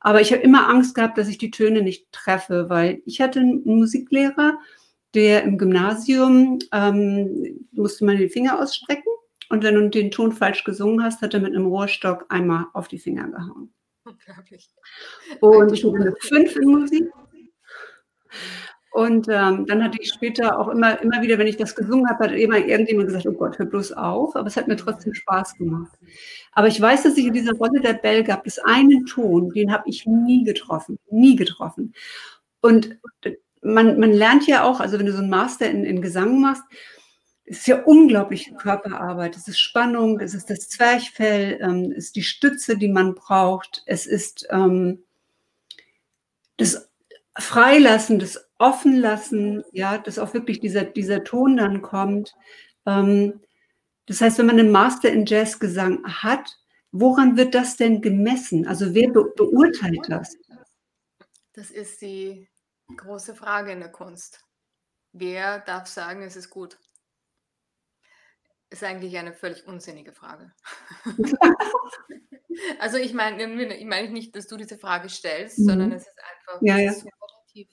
Aber 0.00 0.20
ich 0.20 0.32
habe 0.32 0.42
immer 0.42 0.68
Angst 0.68 0.94
gehabt, 0.96 1.16
dass 1.16 1.28
ich 1.28 1.38
die 1.38 1.52
Töne 1.52 1.82
nicht 1.82 2.10
treffe, 2.10 2.68
weil 2.68 3.02
ich 3.06 3.20
hatte 3.20 3.38
einen 3.38 3.62
Musiklehrer, 3.64 4.58
der 5.14 5.42
im 5.42 5.58
Gymnasium 5.58 6.58
ähm, 6.72 7.66
musste 7.72 8.04
man 8.04 8.16
den 8.16 8.30
Finger 8.30 8.60
ausstrecken 8.60 9.12
und 9.52 9.62
wenn 9.62 9.74
du 9.74 9.90
den 9.90 10.10
Ton 10.10 10.32
falsch 10.32 10.64
gesungen 10.64 11.04
hast, 11.04 11.20
hat 11.20 11.34
er 11.34 11.40
mit 11.40 11.54
einem 11.54 11.66
Rohrstock 11.66 12.24
einmal 12.30 12.64
auf 12.72 12.88
die 12.88 12.98
Finger 12.98 13.28
gehauen. 13.28 13.70
Unglaublich. 14.04 14.70
Und 15.40 15.72
ich 15.74 15.84
hatte 15.84 15.94
eine 15.94 16.14
5 16.18 16.56
in 16.56 16.68
Musik. 16.70 17.10
Und 18.92 19.26
ähm, 19.28 19.66
dann 19.66 19.84
hatte 19.84 19.98
ich 20.00 20.08
später 20.08 20.58
auch 20.58 20.68
immer, 20.68 20.98
immer 21.02 21.20
wieder, 21.20 21.36
wenn 21.36 21.46
ich 21.46 21.58
das 21.58 21.74
gesungen 21.74 22.08
habe, 22.08 22.24
hat 22.24 22.32
immer 22.32 22.56
irgendjemand 22.56 23.08
gesagt, 23.08 23.26
oh 23.26 23.32
Gott, 23.32 23.58
hör 23.58 23.66
bloß 23.66 23.92
auf. 23.92 24.36
Aber 24.36 24.46
es 24.46 24.56
hat 24.56 24.68
mir 24.68 24.76
trotzdem 24.76 25.12
Spaß 25.12 25.58
gemacht. 25.58 25.98
Aber 26.52 26.68
ich 26.68 26.80
weiß, 26.80 27.02
dass 27.02 27.18
ich 27.18 27.26
in 27.26 27.34
dieser 27.34 27.52
Rolle 27.52 27.80
der 27.80 27.94
Bell 27.94 28.24
gab 28.24 28.46
es 28.46 28.58
einen 28.58 29.04
Ton, 29.04 29.50
den 29.50 29.70
habe 29.70 29.84
ich 29.86 30.06
nie 30.06 30.44
getroffen, 30.44 30.98
nie 31.10 31.36
getroffen. 31.36 31.94
Und 32.62 32.98
man, 33.62 33.98
man 33.98 34.12
lernt 34.12 34.46
ja 34.46 34.64
auch, 34.64 34.80
also 34.80 34.98
wenn 34.98 35.06
du 35.06 35.12
so 35.12 35.18
einen 35.18 35.30
Master 35.30 35.70
in, 35.70 35.84
in 35.84 36.02
Gesang 36.02 36.40
machst, 36.40 36.64
es 37.44 37.58
ist 37.58 37.66
ja 37.66 37.82
unglaubliche 37.82 38.54
Körperarbeit. 38.54 39.36
Es 39.36 39.48
ist 39.48 39.60
Spannung, 39.60 40.20
es 40.20 40.34
ist 40.34 40.48
das 40.48 40.68
Zwerchfell, 40.68 41.58
ähm, 41.60 41.92
es 41.96 42.06
ist 42.06 42.16
die 42.16 42.22
Stütze, 42.22 42.76
die 42.76 42.88
man 42.88 43.14
braucht. 43.14 43.82
Es 43.86 44.06
ist 44.06 44.46
ähm, 44.50 45.04
das 46.56 46.90
Freilassen, 47.36 48.18
das 48.18 48.48
Offenlassen, 48.58 49.64
ja, 49.72 49.98
dass 49.98 50.18
auch 50.18 50.34
wirklich 50.34 50.60
dieser, 50.60 50.84
dieser 50.84 51.24
Ton 51.24 51.56
dann 51.56 51.82
kommt. 51.82 52.34
Ähm, 52.86 53.40
das 54.06 54.20
heißt, 54.20 54.38
wenn 54.38 54.46
man 54.46 54.58
einen 54.58 54.70
Master 54.70 55.10
in 55.10 55.26
Jazzgesang 55.26 56.04
hat, 56.04 56.58
woran 56.92 57.36
wird 57.36 57.54
das 57.54 57.76
denn 57.76 58.00
gemessen? 58.00 58.66
Also 58.66 58.94
wer 58.94 59.10
be 59.10 59.32
beurteilt 59.36 60.08
das? 60.08 60.36
Das 61.54 61.70
ist 61.70 62.00
die 62.02 62.48
große 62.96 63.34
Frage 63.34 63.72
in 63.72 63.80
der 63.80 63.90
Kunst. 63.90 64.44
Wer 65.12 65.60
darf 65.60 65.86
sagen, 65.86 66.22
es 66.22 66.36
ist 66.36 66.50
gut? 66.50 66.78
Ist 68.70 68.82
eigentlich 68.82 69.16
eine 69.18 69.34
völlig 69.34 69.66
unsinnige 69.66 70.12
Frage. 70.12 70.52
also 72.78 72.96
ich 72.96 73.12
meine 73.12 73.44
ich 73.74 73.84
meine 73.84 74.08
nicht, 74.10 74.34
dass 74.34 74.46
du 74.46 74.56
diese 74.56 74.78
Frage 74.78 75.08
stellst, 75.10 75.58
mhm. 75.58 75.64
sondern 75.64 75.92
es 75.92 76.06
ist 76.06 76.18
einfach 76.18 76.62
ja, 76.62 76.78
ja. 76.78 76.92
subjektiv. 76.92 77.68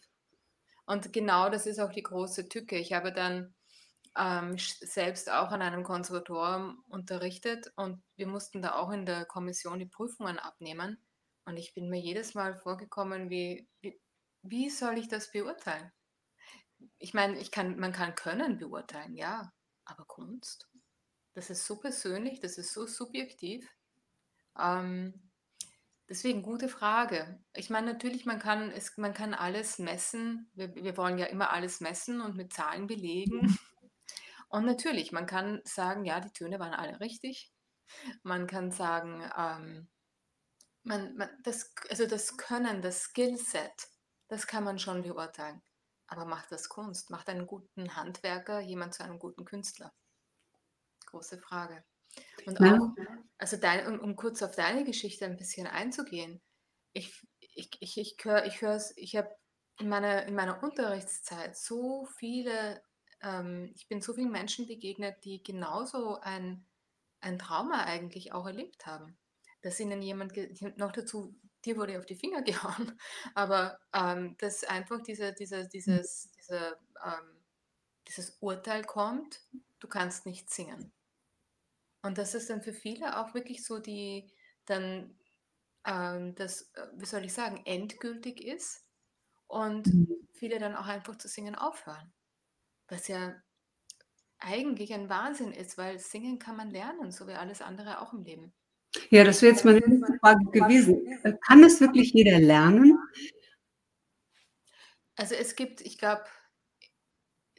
Und 0.86 1.14
genau 1.14 1.50
das 1.50 1.66
ist 1.66 1.80
auch 1.80 1.92
die 1.92 2.04
große 2.04 2.50
Tücke. 2.50 2.78
Ich 2.78 2.92
habe 2.92 3.14
dann 3.14 3.54
ähm, 4.18 4.58
selbst 4.58 5.32
auch 5.32 5.52
an 5.52 5.62
einem 5.62 5.84
Konservatorium 5.84 6.84
unterrichtet 6.90 7.72
und 7.76 8.02
wir 8.18 8.28
mussten 8.28 8.62
da 8.62 8.74
auch 8.74 8.92
in 8.92 9.06
der 9.06 9.26
Kommission 9.26 9.80
die 9.80 9.86
Prüfungen 9.86 10.40
abnehmen. 10.40 10.98
Und 11.46 11.58
ich 11.58 11.74
bin 11.74 11.90
mir 11.90 12.00
jedes 12.00 12.34
Mal 12.34 12.56
vorgekommen, 12.56 13.30
wie, 13.30 13.68
wie, 13.82 14.00
wie 14.42 14.70
soll 14.70 14.98
ich 14.98 15.08
das 15.08 15.32
beurteilen? 15.32 15.92
Ich 16.98 17.14
meine, 17.14 17.38
ich 17.40 17.52
kann, 17.52 17.78
man 17.78 17.92
kann 17.92 18.16
Können 18.16 18.58
beurteilen, 18.58 19.16
ja, 19.16 19.52
aber 19.86 20.06
Kunst? 20.06 20.70
Das 21.34 21.50
ist 21.50 21.66
so 21.66 21.80
persönlich, 21.80 22.40
das 22.40 22.58
ist 22.58 22.74
so 22.74 22.86
subjektiv. 22.86 23.70
Ähm, 24.58 25.30
deswegen 26.08 26.42
gute 26.42 26.70
Frage. 26.70 27.44
Ich 27.54 27.70
meine, 27.70 27.94
natürlich, 27.94 28.26
man 28.26 28.40
kann, 28.40 28.72
es, 28.72 28.98
man 28.98 29.14
kann 29.14 29.34
alles 29.34 29.80
messen. 29.80 30.50
Wir, 30.54 30.74
wir 30.76 30.98
wollen 30.98 31.18
ja 31.18 31.26
immer 31.28 31.52
alles 31.52 31.82
messen 31.82 32.22
und 32.22 32.36
mit 32.36 32.54
Zahlen 32.54 32.88
belegen. 32.88 33.58
Und 34.52 34.66
natürlich, 34.66 35.12
man 35.12 35.28
kann 35.28 35.62
sagen, 35.64 36.06
ja, 36.06 36.20
die 36.20 36.34
Töne 36.34 36.60
waren 36.60 36.74
alle 36.74 37.00
richtig. 37.00 37.54
Man 38.24 38.48
kann 38.48 38.72
sagen, 38.72 39.22
ähm, 39.38 39.88
man, 40.82 41.16
man, 41.16 41.30
das, 41.44 41.72
also 41.90 42.08
das 42.08 42.36
Können, 42.36 42.82
das 42.82 43.04
Skillset, 43.04 43.88
das 44.30 44.48
kann 44.48 44.64
man 44.64 44.80
schon 44.80 45.04
beurteilen. 45.04 45.62
Aber 46.08 46.26
macht 46.26 46.52
das 46.52 46.70
Kunst? 46.70 47.10
Macht 47.12 47.30
einen 47.30 47.46
guten 47.46 47.96
Handwerker 47.96 48.62
jemand 48.62 48.94
zu 48.94 49.04
einem 49.04 49.20
guten 49.20 49.46
Künstler? 49.46 49.94
große 51.10 51.40
Frage. 51.40 51.84
Und 52.46 52.60
auch, 52.62 52.96
also 53.38 53.58
dein, 53.58 53.88
um, 53.88 54.00
um, 54.00 54.16
kurz 54.16 54.42
auf 54.42 54.56
deine 54.56 54.84
Geschichte 54.84 55.26
ein 55.26 55.38
bisschen 55.38 55.68
einzugehen, 55.68 56.42
ich, 56.94 57.14
ich, 57.40 57.70
ich, 57.80 57.98
ich 57.98 58.16
höre, 58.24 58.46
ich, 58.46 58.62
hör's, 58.62 58.94
ich 58.96 59.16
habe 59.16 59.30
in 59.80 59.90
meiner, 59.90 60.26
in 60.26 60.36
meiner 60.36 60.62
Unterrichtszeit 60.64 61.56
so 61.56 62.06
viele, 62.18 62.82
ähm, 63.22 63.72
ich 63.76 63.88
bin 63.88 64.02
so 64.02 64.14
vielen 64.14 64.32
Menschen 64.32 64.68
begegnet, 64.68 65.24
die 65.24 65.44
genauso 65.44 66.20
ein, 66.20 66.66
ein 67.22 67.38
Trauma 67.38 67.84
eigentlich 67.84 68.34
auch 68.34 68.48
erlebt 68.48 68.86
haben. 68.86 69.18
Dass 69.62 69.80
ihnen 69.80 70.02
jemand, 70.02 70.34
noch 70.78 70.94
dazu, 70.94 71.36
dir 71.66 71.78
wurde 71.78 71.98
auf 72.00 72.06
die 72.06 72.16
Finger 72.16 72.42
gehauen, 72.44 73.00
aber 73.36 73.80
ähm, 73.94 74.36
dass 74.40 74.64
einfach 74.64 75.02
diese, 75.04 75.34
diese, 75.34 75.68
dieses, 75.68 76.32
diese, 76.32 76.78
ähm, 77.06 77.44
dieses 78.08 78.38
Urteil 78.42 78.84
kommt, 78.86 79.42
du 79.80 79.88
kannst 79.88 80.26
nicht 80.26 80.50
singen. 80.50 80.94
Und 82.02 82.18
dass 82.18 82.34
es 82.34 82.48
dann 82.48 82.62
für 82.62 82.74
viele 82.74 83.20
auch 83.20 83.34
wirklich 83.34 83.66
so 83.66 83.80
die 83.80 84.32
dann 84.66 85.18
ähm, 85.86 86.36
das, 86.36 86.72
äh, 86.76 86.88
wie 86.96 87.06
soll 87.06 87.26
ich 87.26 87.34
sagen, 87.34 87.64
endgültig 87.66 88.44
ist 88.44 88.86
und 89.48 89.94
Mhm. 89.94 90.28
viele 90.34 90.60
dann 90.60 90.76
auch 90.76 90.88
einfach 90.88 91.18
zu 91.18 91.28
singen 91.28 91.56
aufhören. 91.56 92.14
Was 92.90 93.08
ja 93.10 93.42
eigentlich 94.40 94.94
ein 94.94 95.08
Wahnsinn 95.08 95.54
ist, 95.54 95.78
weil 95.78 95.98
singen 96.00 96.40
kann 96.40 96.58
man 96.58 96.72
lernen, 96.72 97.12
so 97.12 97.26
wie 97.28 97.34
alles 97.34 97.62
andere 97.62 98.02
auch 98.02 98.12
im 98.12 98.24
Leben. 98.24 98.54
Ja, 99.10 99.24
das 99.24 99.42
wäre 99.42 99.54
jetzt 99.54 99.66
meine 99.66 99.80
nächste 99.80 100.18
Frage 100.20 100.46
gewesen. 100.52 101.20
Kann 101.48 101.64
es 101.64 101.80
wirklich 101.80 102.12
jeder 102.14 102.40
lernen? 102.40 102.98
Also 105.16 105.36
es 105.36 105.56
gibt, 105.56 105.82
ich 105.82 105.98
glaube, 105.98 106.24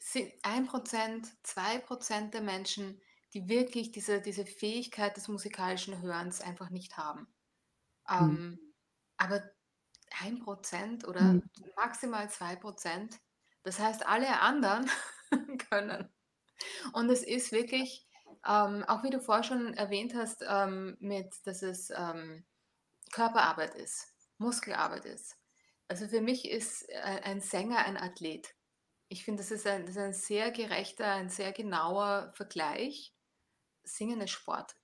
1%, 0.01 1.29
2% 1.45 2.31
der 2.31 2.41
Menschen, 2.41 3.01
die 3.33 3.49
wirklich 3.49 3.93
diese, 3.93 4.21
diese 4.21 4.45
Fähigkeit 4.45 5.17
des 5.17 5.29
musikalischen 5.29 6.03
Hörens 6.03 6.41
einfach 6.41 6.71
nicht 6.71 6.97
haben. 6.97 7.29
Mhm. 8.09 8.19
Ähm, 8.19 8.75
aber 9.17 9.43
ein 10.21 10.41
Prozent 10.41 11.07
oder 11.07 11.21
mhm. 11.21 11.43
maximal 11.77 12.29
zwei 12.31 12.57
Prozent, 12.57 13.21
das 13.63 13.79
heißt, 13.79 14.07
alle 14.07 14.41
anderen 14.41 14.91
können. 15.71 16.09
Und 16.93 17.11
es 17.11 17.23
ist 17.23 17.53
wirklich, 17.53 18.07
ähm, 18.47 18.85
auch 18.85 19.03
wie 19.03 19.11
du 19.11 19.21
vorher 19.21 19.45
schon 19.45 19.75
erwähnt 19.75 20.15
hast, 20.15 20.45
ähm, 20.49 20.97
mit, 21.01 21.35
dass 21.45 21.63
es 21.63 21.91
ähm, 21.91 22.45
Körperarbeit 23.13 23.75
ist, 23.75 24.15
Muskelarbeit 24.39 25.05
ist. 25.05 25.37
Also 25.89 26.07
für 26.07 26.21
mich 26.21 26.49
ist 26.49 26.89
äh, 26.89 27.21
ein 27.25 27.41
Sänger 27.41 27.85
ein 27.85 27.97
Athlet. 27.97 28.55
Ich 29.09 29.25
finde, 29.25 29.43
das, 29.43 29.51
ist 29.51 29.67
ein, 29.67 29.83
das 29.87 29.97
ist 29.97 30.03
ein 30.03 30.13
sehr 30.13 30.53
gerechter, 30.53 31.13
ein 31.13 31.29
sehr 31.29 31.53
genauer 31.53 32.33
Vergleich. 32.35 33.13
Singen 33.83 34.21
ist 34.21 34.31
Sport. 34.31 34.77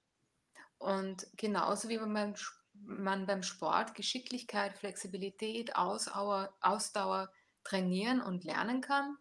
Und 0.78 1.26
genauso 1.36 1.88
wie 1.88 1.98
man, 1.98 2.34
man 2.74 3.26
beim 3.26 3.42
Sport 3.42 3.94
Geschicklichkeit, 3.94 4.76
Flexibilität, 4.76 5.76
Ausdauer, 5.76 6.54
Ausdauer 6.60 7.32
trainieren 7.62 8.20
und 8.20 8.44
lernen 8.44 8.80
kann, 8.80 9.16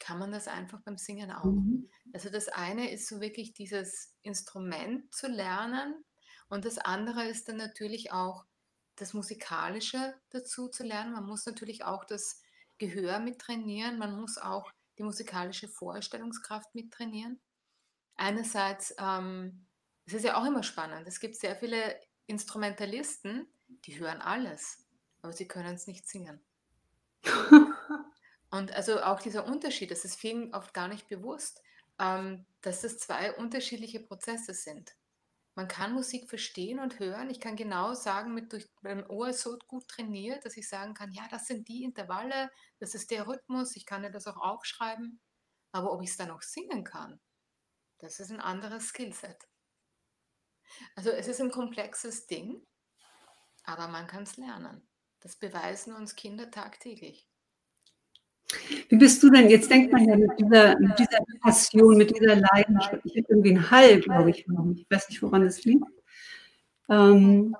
kann 0.00 0.18
man 0.18 0.32
das 0.32 0.48
einfach 0.48 0.80
beim 0.80 0.96
Singen 0.96 1.30
auch. 1.30 1.44
Mhm. 1.44 1.88
Also 2.12 2.30
das 2.30 2.48
eine 2.48 2.90
ist 2.90 3.06
so 3.06 3.20
wirklich 3.20 3.54
dieses 3.54 4.16
Instrument 4.22 5.14
zu 5.14 5.28
lernen 5.28 6.04
und 6.48 6.64
das 6.64 6.78
andere 6.78 7.26
ist 7.26 7.48
dann 7.48 7.56
natürlich 7.56 8.12
auch 8.12 8.44
das 8.96 9.14
Musikalische 9.14 10.14
dazu 10.30 10.68
zu 10.68 10.82
lernen. 10.82 11.12
Man 11.12 11.26
muss 11.26 11.46
natürlich 11.46 11.84
auch 11.84 12.04
das 12.04 12.42
Gehör 12.78 13.20
mittrainieren, 13.20 13.98
man 13.98 14.18
muss 14.18 14.38
auch 14.38 14.70
die 14.98 15.04
musikalische 15.04 15.68
Vorstellungskraft 15.68 16.74
mittrainieren 16.74 17.40
einerseits, 18.20 18.94
ähm, 18.98 19.66
es 20.06 20.14
ist 20.14 20.24
ja 20.24 20.36
auch 20.36 20.44
immer 20.44 20.62
spannend, 20.62 21.08
es 21.08 21.20
gibt 21.20 21.36
sehr 21.36 21.56
viele 21.56 21.98
Instrumentalisten, 22.26 23.48
die 23.84 23.98
hören 23.98 24.20
alles, 24.20 24.84
aber 25.22 25.32
sie 25.32 25.48
können 25.48 25.74
es 25.74 25.86
nicht 25.86 26.06
singen. 26.06 26.40
Und 28.50 28.72
also 28.72 29.02
auch 29.02 29.20
dieser 29.20 29.46
Unterschied, 29.46 29.90
das 29.90 30.04
ist 30.04 30.16
vielen 30.16 30.54
oft 30.54 30.74
gar 30.74 30.88
nicht 30.88 31.08
bewusst, 31.08 31.62
ähm, 31.98 32.46
dass 32.62 32.84
es 32.84 32.98
zwei 32.98 33.34
unterschiedliche 33.34 34.00
Prozesse 34.00 34.54
sind. 34.54 34.96
Man 35.56 35.68
kann 35.68 35.92
Musik 35.92 36.28
verstehen 36.28 36.80
und 36.80 36.98
hören. 37.00 37.30
Ich 37.30 37.40
kann 37.40 37.56
genau 37.56 37.94
sagen, 37.94 38.34
mit 38.34 38.52
durch 38.52 38.68
mein 38.82 39.06
Ohr 39.08 39.32
so 39.32 39.58
gut 39.68 39.88
trainiert, 39.88 40.44
dass 40.44 40.56
ich 40.56 40.68
sagen 40.68 40.94
kann, 40.94 41.12
ja, 41.12 41.26
das 41.30 41.46
sind 41.46 41.68
die 41.68 41.84
Intervalle, 41.84 42.50
das 42.78 42.94
ist 42.94 43.10
der 43.10 43.26
Rhythmus, 43.28 43.76
ich 43.76 43.86
kann 43.86 44.02
ja 44.04 44.10
das 44.10 44.26
auch 44.26 44.38
aufschreiben. 44.38 45.20
Aber 45.72 45.92
ob 45.92 46.02
ich 46.02 46.10
es 46.10 46.16
dann 46.16 46.30
auch 46.30 46.42
singen 46.42 46.84
kann, 46.84 47.20
Das 47.98 48.20
ist 48.20 48.32
ein 48.32 48.40
anderes 48.40 48.88
Skillset. 48.88 49.48
Also 50.96 51.10
es 51.10 51.26
ist 51.28 51.40
ein 51.40 51.50
komplexes 51.50 52.26
Ding, 52.26 52.64
aber 53.64 53.88
man 53.88 54.08
kann 54.08 54.24
es 54.24 54.36
lernen. 54.36 54.88
Das 55.20 55.36
beweisen 55.36 55.94
uns 55.94 56.16
Kinder 56.16 56.50
tagtäglich. 56.50 57.29
Wie 58.88 58.96
bist 58.96 59.22
du 59.22 59.30
denn? 59.30 59.48
Jetzt 59.48 59.70
denkt 59.70 59.92
man 59.92 60.04
ja 60.04 60.16
mit 60.16 60.30
dieser, 60.38 60.78
mit 60.78 60.98
dieser 60.98 61.18
Passion, 61.42 61.96
mit 61.96 62.14
dieser 62.14 62.36
Leidenschaft. 62.36 63.00
Ich 63.04 63.16
habe 63.16 63.26
irgendwie 63.28 63.50
einen 63.50 63.70
Hall, 63.70 64.00
glaube 64.00 64.30
ich. 64.30 64.46
Ich 64.76 64.86
weiß 64.90 65.08
nicht, 65.08 65.22
woran 65.22 65.44
das 65.44 65.64
liegt. 65.64 65.84
Ähm, 66.88 67.56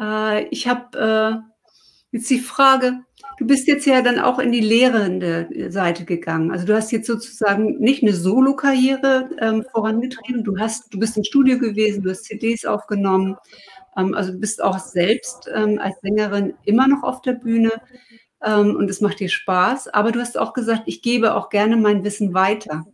äh, 0.00 0.44
ich 0.48 0.66
habe 0.66 0.98
äh, 0.98 1.76
jetzt 2.12 2.30
die 2.30 2.38
Frage, 2.38 3.00
du 3.38 3.46
bist 3.46 3.68
jetzt 3.68 3.86
ja 3.86 4.00
dann 4.02 4.18
auch 4.18 4.38
in 4.38 4.52
die 4.52 4.60
lehrende 4.60 5.70
Seite 5.70 6.04
gegangen. 6.04 6.50
Also 6.50 6.66
du 6.66 6.74
hast 6.74 6.90
jetzt 6.92 7.06
sozusagen 7.06 7.78
nicht 7.78 8.02
eine 8.02 8.14
Solo-Karriere 8.14 9.30
ähm, 9.40 9.64
vorangetrieben. 9.70 10.44
Du 10.44 10.58
hast, 10.58 10.92
du 10.92 10.98
bist 10.98 11.16
im 11.16 11.24
Studio 11.24 11.58
gewesen, 11.58 12.02
du 12.02 12.10
hast 12.10 12.24
CDs 12.24 12.64
aufgenommen. 12.64 13.36
Ähm, 13.96 14.14
also 14.14 14.32
du 14.32 14.38
bist 14.38 14.62
auch 14.62 14.78
selbst 14.78 15.48
ähm, 15.54 15.78
als 15.78 16.00
Sängerin 16.00 16.54
immer 16.64 16.88
noch 16.88 17.02
auf 17.02 17.20
der 17.20 17.34
Bühne 17.34 17.72
ähm, 18.44 18.76
und 18.76 18.88
es 18.90 19.00
macht 19.00 19.20
dir 19.20 19.28
Spaß. 19.28 19.88
Aber 19.88 20.12
du 20.12 20.20
hast 20.20 20.38
auch 20.38 20.52
gesagt, 20.52 20.82
ich 20.86 21.02
gebe 21.02 21.34
auch 21.34 21.48
gerne 21.48 21.76
mein 21.76 22.04
Wissen 22.04 22.34
weiter. 22.34 22.86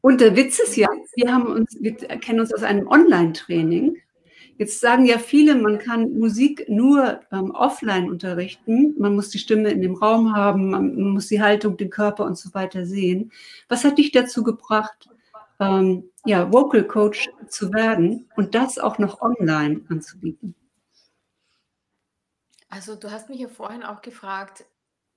Und 0.00 0.20
der 0.20 0.36
Witz 0.36 0.58
ist 0.58 0.76
ja, 0.76 0.88
wir 1.14 1.32
haben 1.32 1.46
uns, 1.46 1.76
wir 1.80 1.94
kennen 1.94 2.40
uns 2.40 2.52
aus 2.52 2.64
einem 2.64 2.88
Online-Training. 2.88 3.96
Jetzt 4.58 4.80
sagen 4.80 5.06
ja 5.06 5.18
viele, 5.18 5.54
man 5.54 5.78
kann 5.78 6.18
Musik 6.18 6.68
nur 6.68 7.20
ähm, 7.32 7.52
offline 7.52 8.10
unterrichten. 8.10 8.94
Man 8.98 9.14
muss 9.14 9.30
die 9.30 9.38
Stimme 9.38 9.70
in 9.70 9.80
dem 9.80 9.94
Raum 9.94 10.34
haben, 10.34 10.70
man 10.70 10.94
muss 11.10 11.28
die 11.28 11.40
Haltung, 11.40 11.76
den 11.76 11.90
Körper 11.90 12.24
und 12.24 12.36
so 12.36 12.52
weiter 12.52 12.84
sehen. 12.84 13.32
Was 13.68 13.84
hat 13.84 13.98
dich 13.98 14.12
dazu 14.12 14.42
gebracht, 14.42 15.08
ähm, 15.58 16.04
ja, 16.26 16.52
Vocal 16.52 16.84
Coach 16.84 17.30
zu 17.48 17.72
werden 17.72 18.28
und 18.36 18.54
das 18.54 18.78
auch 18.78 18.98
noch 18.98 19.22
online 19.22 19.80
anzubieten? 19.88 20.54
Also 22.72 22.96
du 22.96 23.10
hast 23.10 23.28
mich 23.28 23.38
ja 23.38 23.48
vorhin 23.48 23.82
auch 23.82 24.00
gefragt, 24.00 24.64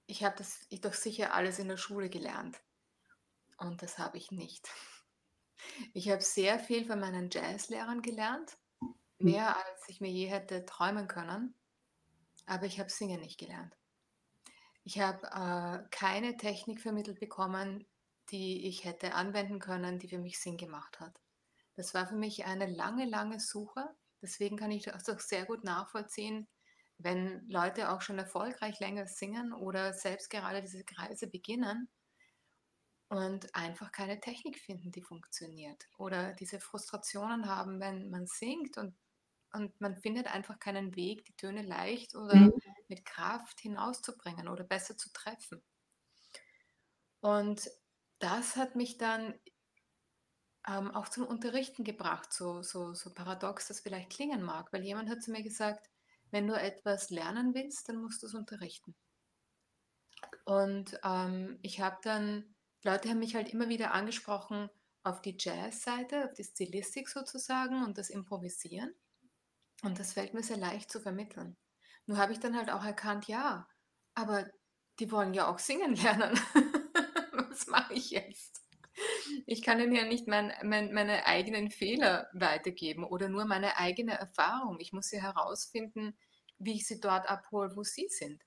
ich 0.07 0.25
habe 0.25 0.35
das 0.38 0.65
ich 0.67 0.81
doch 0.81 0.93
sicher 0.93 1.33
alles 1.33 1.57
in 1.57 1.69
der 1.69 1.77
Schule 1.77 2.09
gelernt. 2.09 2.62
Und 3.55 3.81
das 3.81 3.97
habe 3.97 4.17
ich 4.17 4.31
nicht. 4.31 4.67
Ich 5.93 6.12
habe 6.12 6.21
sehr 6.21 6.59
viel 6.59 6.85
von 6.85 7.00
meinen 7.00 7.29
Jazzlehrern 7.31 8.03
gelernt, 8.03 8.55
hm. 8.81 8.93
mehr 9.17 9.57
als 9.57 9.88
ich 9.88 10.00
mir 10.00 10.12
je 10.12 10.27
hätte 10.27 10.63
träumen 10.65 11.07
können, 11.07 11.55
aber 12.45 12.65
ich 12.65 12.79
habe 12.79 12.91
Singen 12.91 13.19
nicht 13.19 13.39
gelernt. 13.39 13.75
Ich 14.83 15.00
habe 15.00 15.25
äh, 15.25 15.88
keine 15.89 16.38
Technik 16.38 16.81
vermittelt 16.81 17.19
bekommen, 17.19 17.88
die 18.29 18.67
ich 18.67 18.83
hätte 18.83 19.15
anwenden 19.15 19.59
können, 19.59 19.97
die 19.97 20.07
für 20.07 20.19
mich 20.19 20.39
Sinn 20.39 20.57
gemacht 20.57 21.00
hat. 21.00 21.19
Das 21.75 21.95
war 21.95 22.05
für 22.05 22.15
mich 22.15 22.45
eine 22.45 22.67
lange, 22.67 23.05
lange 23.05 23.39
Suche. 23.39 23.89
Deswegen 24.21 24.57
kann 24.57 24.71
ich 24.71 24.83
das 24.83 25.09
auch 25.09 25.19
sehr 25.19 25.45
gut 25.45 25.63
nachvollziehen, 25.63 26.47
wenn 26.97 27.47
Leute 27.47 27.91
auch 27.91 28.01
schon 28.01 28.17
erfolgreich 28.17 28.79
länger 28.79 29.07
singen 29.07 29.53
oder 29.53 29.93
selbst 29.93 30.29
gerade 30.29 30.61
diese 30.61 30.83
Kreise 30.83 31.27
beginnen 31.27 31.89
und 33.09 33.53
einfach 33.53 33.91
keine 33.91 34.19
Technik 34.19 34.59
finden, 34.59 34.91
die 34.91 35.01
funktioniert. 35.01 35.87
Oder 35.97 36.33
diese 36.33 36.59
Frustrationen 36.59 37.47
haben, 37.47 37.79
wenn 37.79 38.09
man 38.09 38.25
singt 38.25 38.77
und, 38.77 38.95
und 39.53 39.79
man 39.79 39.95
findet 39.97 40.27
einfach 40.33 40.59
keinen 40.59 40.95
Weg, 40.95 41.25
die 41.25 41.35
Töne 41.35 41.61
leicht 41.61 42.15
oder 42.15 42.35
mhm. 42.35 42.53
mit 42.87 43.05
Kraft 43.05 43.59
hinauszubringen 43.59 44.47
oder 44.47 44.63
besser 44.63 44.97
zu 44.97 45.11
treffen. 45.11 45.61
Und 47.20 47.70
das 48.20 48.55
hat 48.55 48.75
mich 48.75 48.98
dann 48.98 49.33
ähm, 50.67 50.91
auch 50.91 51.09
zum 51.09 51.25
Unterrichten 51.25 51.83
gebracht, 51.83 52.33
so, 52.33 52.61
so, 52.61 52.93
so 52.93 53.13
paradox 53.13 53.67
das 53.67 53.81
vielleicht 53.81 54.09
klingen 54.09 54.41
mag, 54.41 54.72
weil 54.74 54.83
jemand 54.83 55.09
hat 55.09 55.22
zu 55.22 55.31
mir 55.31 55.43
gesagt, 55.43 55.89
wenn 56.35 56.48
du 56.48 56.53
etwas 56.53 57.11
lernen 57.11 57.53
willst, 57.53 57.87
dann 57.87 57.95
musst 57.95 58.21
du 58.21 58.27
es 58.27 58.33
unterrichten. 58.33 58.93
Und 60.43 61.00
ähm, 61.01 61.57
ich 61.61 61.79
habe 61.79 61.98
dann, 62.03 62.53
Leute 62.83 63.07
haben 63.07 63.19
mich 63.19 63.35
halt 63.35 63.53
immer 63.53 63.69
wieder 63.69 63.93
angesprochen 63.93 64.69
auf 65.03 65.21
die 65.21 65.37
Jazz-Seite, 65.39 66.25
auf 66.25 66.33
die 66.33 66.43
Stilistik 66.43 67.07
sozusagen 67.07 67.85
und 67.85 67.98
das 67.98 68.09
Improvisieren. 68.09 68.93
Und 69.81 69.98
das 69.98 70.11
fällt 70.11 70.33
mir 70.33 70.43
sehr 70.43 70.57
leicht 70.57 70.91
zu 70.91 71.00
vermitteln. 71.00 71.55
Nur 72.05 72.17
habe 72.17 72.33
ich 72.33 72.41
dann 72.41 72.57
halt 72.57 72.69
auch 72.69 72.83
erkannt, 72.83 73.29
ja, 73.29 73.65
aber 74.13 74.45
die 75.00 75.13
wollen 75.13 75.33
ja 75.33 75.48
auch 75.48 75.59
singen 75.59 75.95
lernen. 75.95 76.37
Was 77.31 77.67
mache 77.67 77.93
ich 77.93 78.09
jetzt? 78.09 78.61
Ich 79.45 79.61
kann 79.61 79.79
ihnen 79.79 79.95
ja 79.95 80.05
nicht 80.05 80.27
mein, 80.27 80.51
mein, 80.63 80.93
meine 80.93 81.25
eigenen 81.25 81.71
Fehler 81.71 82.29
weitergeben 82.33 83.05
oder 83.05 83.29
nur 83.29 83.45
meine 83.45 83.77
eigene 83.77 84.17
Erfahrung. 84.17 84.81
Ich 84.81 84.91
muss 84.91 85.11
ja 85.11 85.21
herausfinden, 85.21 86.17
wie 86.59 86.75
ich 86.75 86.87
sie 86.87 87.00
dort 87.00 87.29
abhole, 87.29 87.75
wo 87.75 87.83
sie 87.83 88.07
sind. 88.09 88.44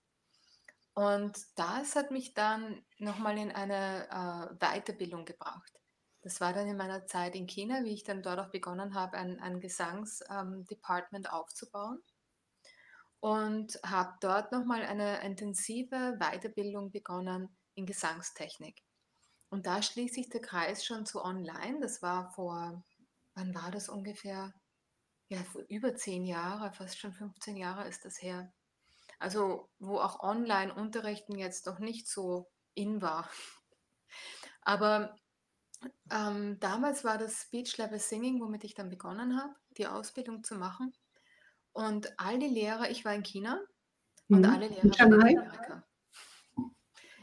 Und 0.94 1.38
das 1.54 1.94
hat 1.94 2.10
mich 2.10 2.34
dann 2.34 2.84
nochmal 2.98 3.38
in 3.38 3.52
eine 3.52 4.08
äh, 4.10 4.54
Weiterbildung 4.58 5.24
gebracht. 5.24 5.72
Das 6.22 6.40
war 6.40 6.52
dann 6.52 6.66
in 6.66 6.76
meiner 6.76 7.06
Zeit 7.06 7.36
in 7.36 7.46
China, 7.46 7.84
wie 7.84 7.94
ich 7.94 8.02
dann 8.02 8.22
dort 8.22 8.40
auch 8.40 8.50
begonnen 8.50 8.94
habe, 8.94 9.16
ein, 9.16 9.38
ein 9.40 9.60
Gesangsdepartment 9.60 11.26
ähm, 11.26 11.32
aufzubauen. 11.32 12.02
Und 13.20 13.78
habe 13.84 14.14
dort 14.20 14.50
nochmal 14.52 14.82
eine 14.82 15.22
intensive 15.22 16.16
Weiterbildung 16.18 16.90
begonnen 16.90 17.56
in 17.74 17.86
Gesangstechnik. 17.86 18.82
Und 19.50 19.66
da 19.66 19.82
schließt 19.82 20.14
sich 20.14 20.28
der 20.28 20.40
Kreis 20.40 20.84
schon 20.84 21.06
zu 21.06 21.24
online. 21.24 21.78
Das 21.80 22.02
war 22.02 22.32
vor, 22.32 22.82
wann 23.34 23.54
war 23.54 23.70
das 23.70 23.88
ungefähr? 23.88 24.52
Ja, 25.28 25.38
über 25.68 25.94
zehn 25.94 26.24
Jahre, 26.24 26.72
fast 26.72 26.98
schon 26.98 27.12
15 27.12 27.56
Jahre 27.56 27.86
ist 27.86 28.04
das 28.04 28.22
her. 28.22 28.50
Also, 29.18 29.68
wo 29.78 29.98
auch 29.98 30.20
Online-Unterrichten 30.20 31.36
jetzt 31.36 31.66
noch 31.66 31.80
nicht 31.80 32.08
so 32.08 32.50
in 32.74 33.02
war. 33.02 33.28
Aber 34.62 35.16
ähm, 36.10 36.58
damals 36.60 37.04
war 37.04 37.18
das 37.18 37.42
Speech 37.42 37.76
Level 37.76 37.98
Singing, 37.98 38.40
womit 38.40 38.64
ich 38.64 38.74
dann 38.74 38.90
begonnen 38.90 39.40
habe, 39.40 39.54
die 39.76 39.86
Ausbildung 39.86 40.44
zu 40.44 40.54
machen. 40.54 40.92
Und 41.72 42.18
all 42.18 42.38
die 42.38 42.48
Lehrer, 42.48 42.90
ich 42.90 43.04
war 43.04 43.14
in 43.14 43.22
China 43.22 43.60
und 44.28 44.40
mhm. 44.40 44.44
alle 44.46 44.68
Lehrer 44.68 44.98
waren 44.98 45.12
in 45.12 45.22
Amerika. 45.22 45.84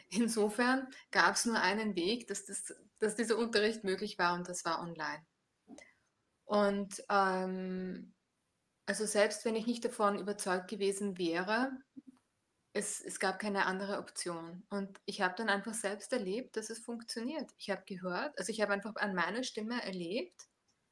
Insofern 0.10 0.88
gab 1.12 1.36
es 1.36 1.46
nur 1.46 1.60
einen 1.60 1.96
Weg, 1.96 2.28
dass, 2.28 2.46
das, 2.46 2.74
dass 3.00 3.15
dieser 3.15 3.38
Unterricht 3.38 3.84
möglich 3.84 4.18
war 4.18 4.34
und 4.36 4.48
das 4.48 4.63
war 4.63 4.80
online. 4.80 5.26
Und 6.45 7.03
ähm, 7.10 8.13
also 8.86 9.05
selbst 9.05 9.45
wenn 9.45 9.55
ich 9.55 9.65
nicht 9.65 9.84
davon 9.84 10.19
überzeugt 10.19 10.69
gewesen 10.69 11.17
wäre, 11.17 11.71
es, 12.73 13.01
es 13.01 13.19
gab 13.19 13.39
keine 13.39 13.65
andere 13.65 13.99
Option. 13.99 14.65
Und 14.69 14.99
ich 15.05 15.21
habe 15.21 15.34
dann 15.38 15.49
einfach 15.49 15.73
selbst 15.73 16.12
erlebt, 16.12 16.58
dass 16.58 16.69
es 16.69 16.79
funktioniert. 16.79 17.49
Ich 17.58 17.69
habe 17.69 17.84
gehört, 17.86 18.38
also 18.38 18.51
ich 18.51 18.62
habe 18.62 18.73
einfach 18.73 18.95
an 18.97 19.15
meiner 19.15 19.43
Stimme 19.43 19.81
erlebt, 19.81 20.47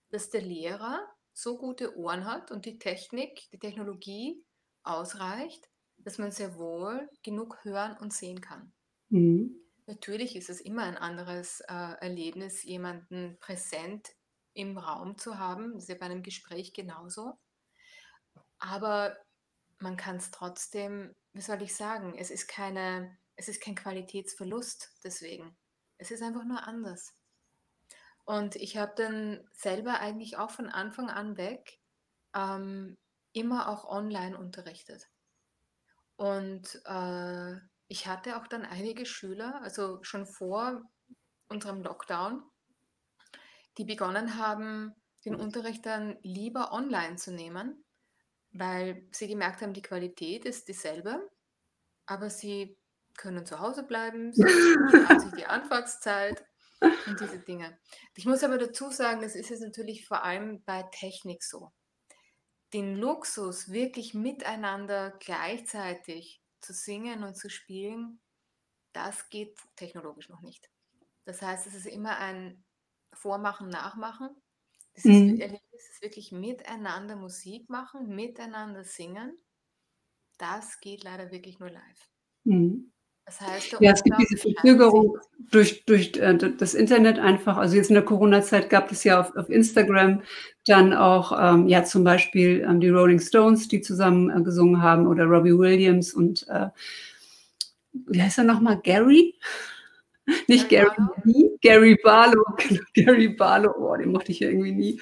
dass 0.09 0.29
der 0.29 0.41
Lehrer 0.41 1.05
so 1.33 1.57
gute 1.57 1.97
Ohren 1.97 2.25
hat 2.25 2.51
und 2.51 2.65
die 2.65 2.79
Technik, 2.79 3.49
die 3.51 3.59
Technologie 3.59 4.43
ausreicht, 4.83 5.69
dass 5.97 6.17
man 6.17 6.31
sehr 6.31 6.55
wohl 6.55 7.09
genug 7.21 7.63
hören 7.63 7.97
und 7.99 8.13
sehen 8.13 8.39
kann. 8.39 8.71
Mhm. 9.09 9.59
Natürlich 9.85 10.35
ist 10.35 10.49
es 10.49 10.61
immer 10.61 10.83
ein 10.83 10.97
anderes 10.97 11.59
äh, 11.61 11.95
Erlebnis, 11.99 12.63
jemanden 12.63 13.37
präsent 13.39 14.09
im 14.53 14.77
Raum 14.77 15.17
zu 15.17 15.37
haben. 15.37 15.73
Das 15.73 15.83
ist 15.83 15.89
ja 15.89 15.95
bei 15.95 16.05
einem 16.05 16.23
Gespräch 16.23 16.73
genauso. 16.73 17.37
Aber 18.59 19.17
man 19.79 19.97
kann 19.97 20.17
es 20.17 20.31
trotzdem, 20.31 21.13
wie 21.33 21.41
soll 21.41 21.61
ich 21.61 21.75
sagen, 21.75 22.15
es 22.17 22.31
ist, 22.31 22.47
keine, 22.47 23.17
es 23.35 23.47
ist 23.47 23.61
kein 23.61 23.75
Qualitätsverlust 23.75 24.93
deswegen. 25.03 25.55
Es 25.97 26.11
ist 26.11 26.21
einfach 26.21 26.45
nur 26.45 26.65
anders. 26.65 27.13
Und 28.25 28.55
ich 28.55 28.77
habe 28.77 28.93
dann 28.95 29.47
selber 29.51 29.99
eigentlich 29.99 30.37
auch 30.37 30.51
von 30.51 30.69
Anfang 30.69 31.09
an 31.09 31.35
weg 31.37 31.79
ähm, 32.33 32.97
immer 33.33 33.67
auch 33.67 33.85
online 33.85 34.37
unterrichtet. 34.37 35.09
Und 36.15 36.81
äh, 36.85 37.55
ich 37.87 38.07
hatte 38.07 38.37
auch 38.37 38.47
dann 38.47 38.65
einige 38.65 39.05
Schüler, 39.05 39.61
also 39.61 40.01
schon 40.03 40.25
vor 40.25 40.81
unserem 41.49 41.81
Lockdown, 41.81 42.43
die 43.77 43.85
begonnen 43.85 44.37
haben, 44.37 44.93
den 45.25 45.35
Unterricht 45.35 45.85
dann 45.85 46.17
lieber 46.21 46.71
online 46.71 47.15
zu 47.15 47.31
nehmen, 47.31 47.83
weil 48.51 49.07
sie 49.11 49.27
gemerkt 49.27 49.61
haben, 49.61 49.73
die 49.73 49.81
Qualität 49.81 50.45
ist 50.45 50.67
dieselbe, 50.67 51.29
aber 52.05 52.29
sie 52.29 52.77
können 53.17 53.45
zu 53.45 53.59
Hause 53.59 53.83
bleiben, 53.83 54.33
sie 54.33 54.43
haben 54.43 55.19
sich 55.19 55.31
die 55.33 55.45
Anfahrtszeit 55.45 56.43
und 56.81 57.19
diese 57.19 57.39
Dinge. 57.39 57.77
Ich 58.15 58.25
muss 58.25 58.43
aber 58.43 58.57
dazu 58.57 58.91
sagen, 58.91 59.21
das 59.21 59.35
ist 59.35 59.49
jetzt 59.49 59.61
natürlich 59.61 60.05
vor 60.07 60.23
allem 60.23 60.63
bei 60.63 60.83
Technik 60.91 61.43
so. 61.43 61.71
Den 62.73 62.95
Luxus, 62.95 63.71
wirklich 63.71 64.13
miteinander 64.13 65.11
gleichzeitig 65.19 66.41
zu 66.59 66.73
singen 66.73 67.23
und 67.23 67.35
zu 67.35 67.49
spielen, 67.49 68.19
das 68.93 69.29
geht 69.29 69.57
technologisch 69.75 70.29
noch 70.29 70.41
nicht. 70.41 70.69
Das 71.25 71.41
heißt, 71.41 71.67
es 71.67 71.75
ist 71.75 71.87
immer 71.87 72.17
ein 72.17 72.63
vormachen, 73.13 73.69
nachmachen. 73.69 74.29
Das 74.95 75.05
mhm. 75.05 75.39
ist, 75.39 75.51
es 75.71 75.89
ist 75.89 76.01
wirklich 76.01 76.31
miteinander 76.31 77.15
Musik 77.15 77.69
machen, 77.69 78.15
miteinander 78.15 78.83
singen. 78.83 79.37
Das 80.37 80.79
geht 80.79 81.03
leider 81.03 81.31
wirklich 81.31 81.59
nur 81.59 81.69
live. 81.69 82.09
Mhm. 82.43 82.91
Das 83.25 83.39
heißt, 83.39 83.77
ja, 83.79 83.91
es 83.91 84.03
gibt 84.03 84.17
diese 84.19 84.35
Verzögerung 84.35 85.17
durch, 85.49 85.85
durch 85.85 86.11
äh, 86.17 86.37
das 86.57 86.73
Internet 86.73 87.19
einfach. 87.19 87.55
Also 87.55 87.77
jetzt 87.77 87.89
in 87.89 87.93
der 87.93 88.03
Corona-Zeit 88.03 88.69
gab 88.69 88.91
es 88.91 89.05
ja 89.05 89.21
auf, 89.21 89.35
auf 89.37 89.49
Instagram 89.49 90.23
dann 90.65 90.93
auch, 90.93 91.31
ähm, 91.39 91.67
ja, 91.69 91.85
zum 91.85 92.03
Beispiel 92.03 92.65
ähm, 92.67 92.81
die 92.81 92.89
Rolling 92.89 93.21
Stones, 93.21 93.69
die 93.69 93.79
zusammen 93.79 94.29
äh, 94.29 94.43
gesungen 94.43 94.81
haben, 94.81 95.07
oder 95.07 95.23
Robbie 95.23 95.57
Williams 95.57 96.13
und 96.13 96.45
äh, 96.49 96.67
wie 97.93 98.21
heißt 98.21 98.39
er 98.39 98.43
nochmal? 98.43 98.81
Gary? 98.81 99.35
Nicht 100.47 100.69
Gary 100.69 100.89
Barlow? 100.95 101.57
Gary 101.61 101.97
Barlow. 102.03 102.43
Gary 102.93 103.29
Barlow, 103.29 103.73
oh, 103.77 103.95
den 103.95 104.11
mochte 104.11 104.31
ich 104.31 104.39
ja 104.39 104.49
irgendwie 104.49 104.71
nie. 104.71 105.01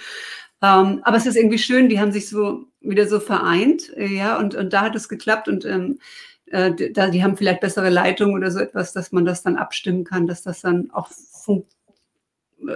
Ähm, 0.62 1.02
aber 1.04 1.18
es 1.18 1.26
ist 1.26 1.36
irgendwie 1.36 1.58
schön, 1.58 1.90
die 1.90 2.00
haben 2.00 2.12
sich 2.12 2.30
so 2.30 2.66
wieder 2.82 3.08
so 3.08 3.20
vereint, 3.20 3.92
äh, 3.96 4.08
ja, 4.08 4.38
und, 4.38 4.56
und 4.56 4.74
da 4.74 4.82
hat 4.82 4.96
es 4.96 5.10
geklappt 5.10 5.48
und 5.48 5.66
ähm, 5.66 6.00
äh, 6.48 6.92
da, 6.92 7.10
die 7.10 7.24
haben 7.24 7.38
vielleicht 7.38 7.62
bessere 7.62 7.90
Leitungen 7.90 8.36
oder 8.36 8.52
so 8.52 8.60
etwas, 8.60 8.94
dass 8.94 9.12
man 9.12 9.26
das 9.26 9.42
dann 9.42 9.56
abstimmen 9.56 10.04
kann, 10.04 10.28
dass 10.28 10.44
das 10.44 10.62
dann 10.62 10.92
auch 10.92 11.08
funktioniert. 11.08 11.78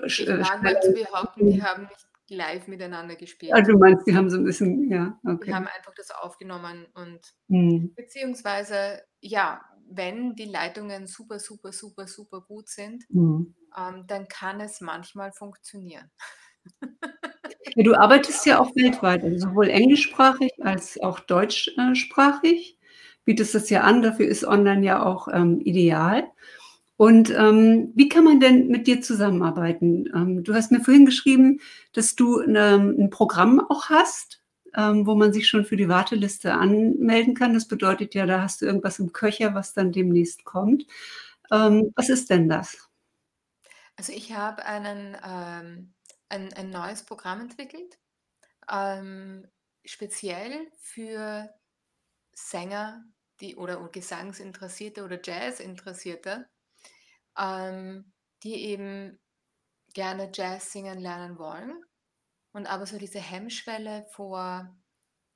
Ich 0.06 0.28
äh, 0.28 0.40
wage 0.40 0.80
zu 0.82 0.94
behaupten, 0.94 1.48
die 1.48 1.62
haben 1.62 1.84
nicht 1.84 2.08
live 2.30 2.68
miteinander 2.68 3.16
gespielt. 3.16 3.54
Also 3.54 3.74
du 3.74 3.78
meinst, 3.78 4.08
die 4.08 4.16
haben 4.16 4.30
so 4.30 4.38
ein 4.38 4.44
bisschen, 4.44 4.90
ja, 4.90 5.20
okay. 5.28 5.46
Die 5.46 5.54
haben 5.54 5.68
einfach 5.68 5.94
das 5.96 6.10
aufgenommen 6.12 6.88
und 6.96 7.20
hm. 7.50 7.94
beziehungsweise, 7.96 9.04
ja, 9.22 9.62
wenn 9.96 10.36
die 10.36 10.46
Leitungen 10.46 11.08
super, 11.08 11.40
super, 11.40 11.72
super, 11.72 12.08
super 12.08 12.42
gut 12.42 12.70
sind, 12.70 13.06
hm. 13.10 13.56
ähm, 13.78 14.04
dann 14.08 14.28
kann 14.28 14.60
es 14.62 14.82
manchmal 14.82 15.32
funktionieren. 15.32 16.10
Ja, 17.76 17.84
du 17.84 17.96
arbeitest 17.96 18.46
ja 18.46 18.60
auch 18.60 18.76
weltweit, 18.76 19.24
also 19.24 19.50
sowohl 19.50 19.70
englischsprachig 19.70 20.52
als 20.62 21.00
auch 21.02 21.20
deutschsprachig 21.20 22.76
bietest 23.26 23.56
das 23.56 23.70
ja 23.70 23.82
an, 23.82 24.02
dafür 24.02 24.28
ist 24.28 24.46
online 24.46 24.86
ja 24.86 25.04
auch 25.04 25.28
ähm, 25.28 25.60
ideal. 25.60 26.32
Und 26.98 27.30
ähm, 27.32 27.92
wie 27.96 28.08
kann 28.08 28.24
man 28.24 28.40
denn 28.40 28.68
mit 28.70 28.88
dir 28.88 29.02
zusammenarbeiten? 29.02 30.10
Ähm, 30.16 30.44
du 30.44 30.54
hast 30.54 30.72
mir 30.72 30.80
vorhin 30.80 31.06
geschrieben, 31.06 31.60
dass 31.92 32.16
du 32.16 32.40
eine, 32.40 32.76
ein 32.76 33.10
Programm 33.10 33.60
auch 33.60 33.90
hast, 33.90 34.42
ähm, 34.76 35.06
wo 35.06 35.16
man 35.16 35.34
sich 35.34 35.48
schon 35.48 35.66
für 35.66 35.78
die 35.78 35.90
Warteliste 35.90 36.54
anmelden 36.54 37.34
kann. 37.34 37.54
Das 37.54 37.68
bedeutet 37.68 38.14
ja, 38.14 38.26
da 38.26 38.42
hast 38.42 38.62
du 38.62 38.66
irgendwas 38.66 39.00
im 39.00 39.14
Köcher, 39.14 39.54
was 39.54 39.74
dann 39.74 39.92
demnächst 39.92 40.44
kommt. 40.44 40.86
Ähm, 41.52 41.94
was 41.96 42.10
ist 42.10 42.30
denn 42.30 42.50
das? 42.50 42.90
Also 43.96 44.12
ich 44.12 44.34
habe 44.34 44.66
einen, 44.66 45.16
ähm, 45.26 45.94
ein, 46.30 46.54
ein 46.54 46.70
neues 46.70 47.04
Programm 47.04 47.42
entwickelt, 47.42 47.98
speziell 49.86 50.72
für 50.80 51.54
Sänger, 52.34 53.06
die 53.40 53.56
oder 53.56 53.78
Gesangsinteressierte 53.90 55.04
oder 55.04 55.20
Jazzinteressierte, 55.24 56.48
ähm, 57.38 58.12
die 58.42 58.56
eben 58.56 59.20
gerne 59.94 60.32
Jazz 60.34 60.72
singen 60.72 61.00
lernen 61.00 61.38
wollen 61.38 61.86
und 62.56 62.68
aber 62.68 62.86
so 62.86 62.98
diese 62.98 63.20
Hemmschwelle 63.20 64.06
vor, 64.12 64.74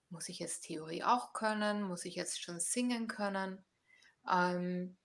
muss 0.10 0.30
ich 0.30 0.40
jetzt 0.40 0.62
Theorie 0.62 1.04
auch 1.04 1.34
können, 1.34 1.84
muss 1.84 2.06
ich 2.06 2.16
jetzt 2.16 2.42
schon 2.42 2.62
singen 2.62 3.10
können, 3.10 3.62
ähm, 4.26 4.96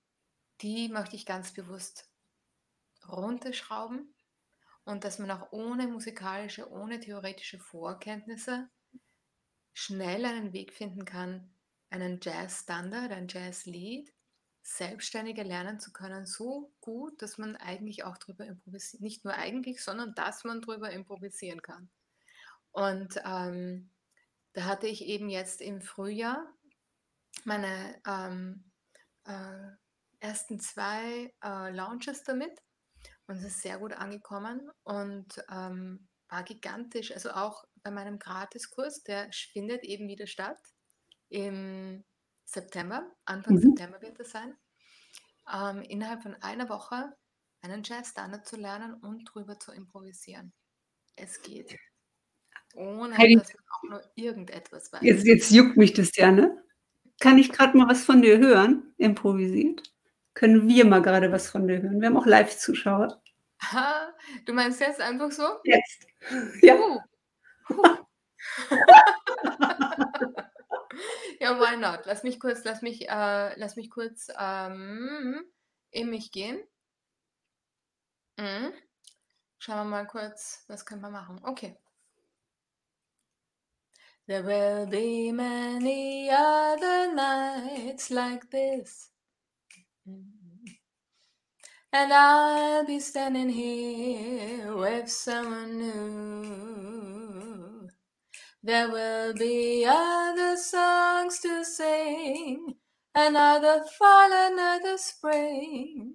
die 0.61 0.89
möchte 0.89 1.17
ich 1.17 1.27
ganz 1.27 1.53
bewusst 1.53 2.09
runterschrauben. 3.09 4.15
Und 4.85 5.03
dass 5.03 5.19
man 5.19 5.29
auch 5.33 5.51
ohne 5.51 5.89
musikalische, 5.89 6.71
ohne 6.71 7.01
theoretische 7.01 7.59
Vorkenntnisse 7.59 8.71
schnell 9.73 10.25
einen 10.25 10.53
Weg 10.53 10.73
finden 10.73 11.05
kann, 11.05 11.53
einen 11.91 12.21
Jazz-Standard, 12.23 13.11
ein 13.11 13.27
Jazz-Lied 13.27 14.15
selbstständiger 14.63 15.43
lernen 15.43 15.81
zu 15.81 15.93
können, 15.93 16.27
so 16.27 16.73
gut, 16.81 17.21
dass 17.23 17.39
man 17.39 17.57
eigentlich 17.57 18.05
auch 18.05 18.19
darüber 18.19 18.47
improvisieren, 18.47 19.03
nicht 19.03 19.25
nur 19.25 19.35
eigentlich, 19.35 19.83
sondern 19.83 20.15
dass 20.15 20.45
man 20.45 20.63
darüber 20.63 20.93
improvisieren 20.93 21.61
kann. 21.61 21.91
Und 22.75 23.21
ähm, 23.25 23.89
da 24.53 24.65
hatte 24.65 24.89
ich 24.89 25.05
eben 25.05 25.29
jetzt 25.29 25.61
im 25.61 25.81
Frühjahr 25.81 26.45
meine 27.45 28.01
ähm, 28.05 28.65
äh, 29.27 29.71
ersten 30.19 30.59
zwei 30.59 31.33
äh, 31.43 31.71
Launches 31.71 32.25
damit 32.25 32.61
und 33.27 33.37
es 33.37 33.45
ist 33.45 33.63
sehr 33.63 33.79
gut 33.79 33.93
angekommen 33.93 34.71
und 34.83 35.45
ähm, 35.51 36.09
war 36.29 36.43
gigantisch. 36.43 37.13
Also 37.13 37.31
auch 37.31 37.65
bei 37.85 37.93
meinem 37.93 38.19
Gratiskurs, 38.19 39.05
der 39.05 39.31
findet 39.33 39.85
eben 39.85 40.09
wieder 40.09 40.27
statt 40.27 40.59
im 41.29 42.05
September, 42.45 43.09
Anfang 43.25 43.55
mhm. 43.55 43.61
September 43.61 44.03
wird 44.03 44.19
es 44.19 44.33
sein, 44.33 44.57
ähm, 45.53 45.83
innerhalb 45.83 46.23
von 46.23 46.35
einer 46.43 46.69
Woche 46.69 47.15
einen 47.61 47.85
Jazz-Standard 47.85 48.47
zu 48.49 48.57
lernen 48.57 48.95
und 48.95 49.25
drüber 49.25 49.61
zu 49.61 49.71
improvisieren. 49.71 50.53
Es 51.15 51.41
geht. 51.41 51.79
Ohne 52.75 53.17
Heidi, 53.17 53.37
dass 53.37 53.55
man 53.55 53.65
auch 53.71 53.83
nur 53.91 54.03
irgendetwas 54.15 54.93
weiß. 54.93 55.03
Jetzt, 55.03 55.27
jetzt 55.27 55.51
juckt 55.51 55.77
mich 55.77 55.93
das 55.93 56.17
ja, 56.17 56.31
ne? 56.31 56.63
Kann 57.21 57.39
ich 57.39 57.53
gerade 57.53 57.77
mal 57.77 57.89
was 57.89 58.05
von 58.05 58.23
dir 58.23 58.39
hören, 58.39 58.95
improvisiert? 58.99 59.83
Können 60.35 60.69
wir 60.69 60.85
mal 60.85 61.01
gerade 61.01 61.31
was 61.31 61.49
von 61.49 61.69
dir 61.69 61.81
hören? 61.81 62.01
Wir 62.01 62.09
haben 62.09 62.17
auch 62.17 62.27
Live-Zuschauer. 62.27 63.23
Du 64.47 64.53
meinst 64.53 64.81
jetzt 64.81 65.01
einfach 65.01 65.31
so? 65.31 65.45
Jetzt. 65.65 66.07
Ja. 66.61 66.75
Uh. 66.75 66.99
Uh. 67.71 67.97
Ja, 71.41 71.59
why 71.61 71.77
not? 71.77 72.07
Lass 72.07 72.23
mich 72.23 72.41
kurz, 72.41 72.65
lass 72.65 72.81
mich, 72.81 73.09
äh, 73.09 73.59
lass 73.59 73.77
mich 73.77 73.91
kurz 73.91 74.29
ähm, 74.39 75.45
in 75.91 76.09
mich 76.09 76.33
gehen. 76.33 76.59
Mhm. 78.39 78.73
Schauen 79.59 79.77
wir 79.77 79.85
mal 79.85 80.07
kurz, 80.07 80.65
was 80.69 80.87
können 80.87 81.03
wir 81.03 81.11
machen. 81.11 81.41
Okay. 81.43 81.77
There 84.27 84.43
will 84.43 84.87
be 84.87 85.33
many 85.33 86.31
other 86.31 87.15
nights 87.15 88.11
like 88.11 88.51
this. 88.51 89.11
And 91.93 92.11
I'll 92.11 92.87
be 92.87 93.01
standing 93.01 93.51
here 93.51 94.75
with 94.75 95.11
someone 95.11 95.79
new. 95.79 97.15
There 98.63 98.91
will 98.91 99.35
be 99.35 99.85
other 99.87 100.57
songs 100.57 101.39
to 101.41 101.63
sing, 101.63 102.77
another 103.15 103.85
fall, 103.99 104.31
another 104.33 104.97
spring. 104.97 106.15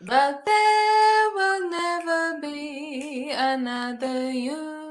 But 0.00 0.46
there 0.46 1.30
will 1.34 1.68
never 1.70 2.40
be 2.40 3.32
another 3.36 4.30
you. 4.30 4.81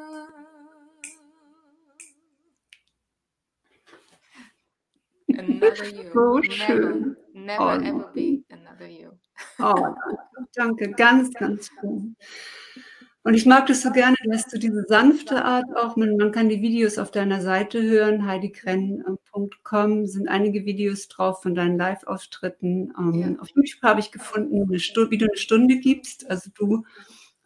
Another 5.37 5.85
you. 5.85 6.11
So 6.13 6.39
never, 6.39 7.15
never 7.33 7.63
oh, 7.63 7.69
ever 7.69 8.11
be 8.13 8.43
another 8.49 8.87
you. 8.87 9.11
Oh, 9.59 9.95
danke, 10.55 10.91
ganz, 10.91 11.33
ganz 11.33 11.69
schön. 11.79 12.15
Und 13.23 13.35
ich 13.35 13.45
mag 13.45 13.67
das 13.67 13.83
so 13.83 13.91
gerne, 13.91 14.15
dass 14.25 14.47
du 14.47 14.57
diese 14.57 14.83
sanfte 14.87 15.45
Art 15.45 15.65
auch, 15.75 15.95
man, 15.95 16.17
man 16.17 16.31
kann 16.31 16.49
die 16.49 16.61
Videos 16.61 16.97
auf 16.97 17.11
deiner 17.11 17.39
Seite 17.41 17.81
hören, 17.81 18.25
heidikrenn.com, 18.25 20.07
sind 20.07 20.27
einige 20.27 20.65
Videos 20.65 21.07
drauf 21.07 21.43
von 21.43 21.53
deinen 21.53 21.77
Live-Auftritten. 21.77 22.93
Ähm, 22.97 23.13
ja. 23.13 23.39
Auf 23.39 23.49
YouTube 23.49 23.83
habe 23.83 23.99
ich 23.99 24.11
gefunden, 24.11 24.67
wie 24.69 25.17
du 25.17 25.25
eine 25.25 25.37
Stunde 25.37 25.77
gibst, 25.77 26.27
also 26.29 26.49
du 26.55 26.83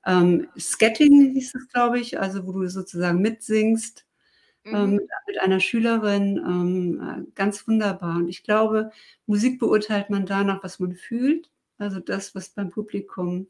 ähm, 0.05 0.47
Sketting 0.57 1.33
hieß 1.33 1.55
es, 1.55 1.67
glaube 1.69 1.99
ich, 1.99 2.19
also 2.19 2.45
wo 2.45 2.51
du 2.53 2.67
sozusagen 2.69 3.19
mitsingst 3.21 4.04
mhm. 4.65 4.95
mit, 4.95 5.09
mit, 5.27 5.39
einer 5.39 5.59
Schülerin, 5.59 6.37
ähm, 6.37 7.01
äh, 7.01 7.31
ganz 7.35 7.67
wunderbar. 7.67 8.17
Und 8.17 8.29
ich 8.29 8.43
glaube, 8.43 8.91
Musik 9.25 9.59
beurteilt 9.59 10.09
man 10.09 10.25
danach, 10.25 10.63
was 10.63 10.79
man 10.79 10.95
fühlt, 10.95 11.49
also 11.77 11.99
das, 11.99 12.35
was 12.35 12.49
beim 12.49 12.69
Publikum 12.69 13.47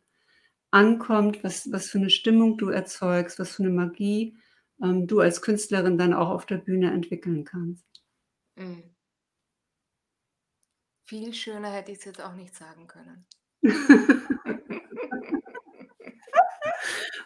ankommt, 0.72 1.44
was, 1.44 1.72
was 1.72 1.88
für 1.90 2.00
eine 2.00 2.10
Stimmung 2.10 2.58
du 2.58 2.70
erzeugst, 2.70 3.40
was 3.40 3.56
für 3.56 3.64
eine 3.64 3.72
Magie 3.72 4.36
ähm, 4.82 5.08
du 5.08 5.20
als 5.22 5.42
Künstlerin 5.42 5.98
dann 5.98 6.14
auch 6.14 6.30
auf 6.30 6.46
der 6.46 6.58
Bühne 6.58 6.92
entwickeln 6.92 7.46
kannst. 7.46 7.86
Mhm. 8.56 8.84
Viel 11.08 11.34
schöner 11.34 11.70
hätte 11.70 11.92
ich 11.92 12.00
es 12.00 12.06
jetzt 12.06 12.22
auch 12.22 12.34
nicht 12.34 12.56
sagen 12.56 12.88
können. 12.88 13.28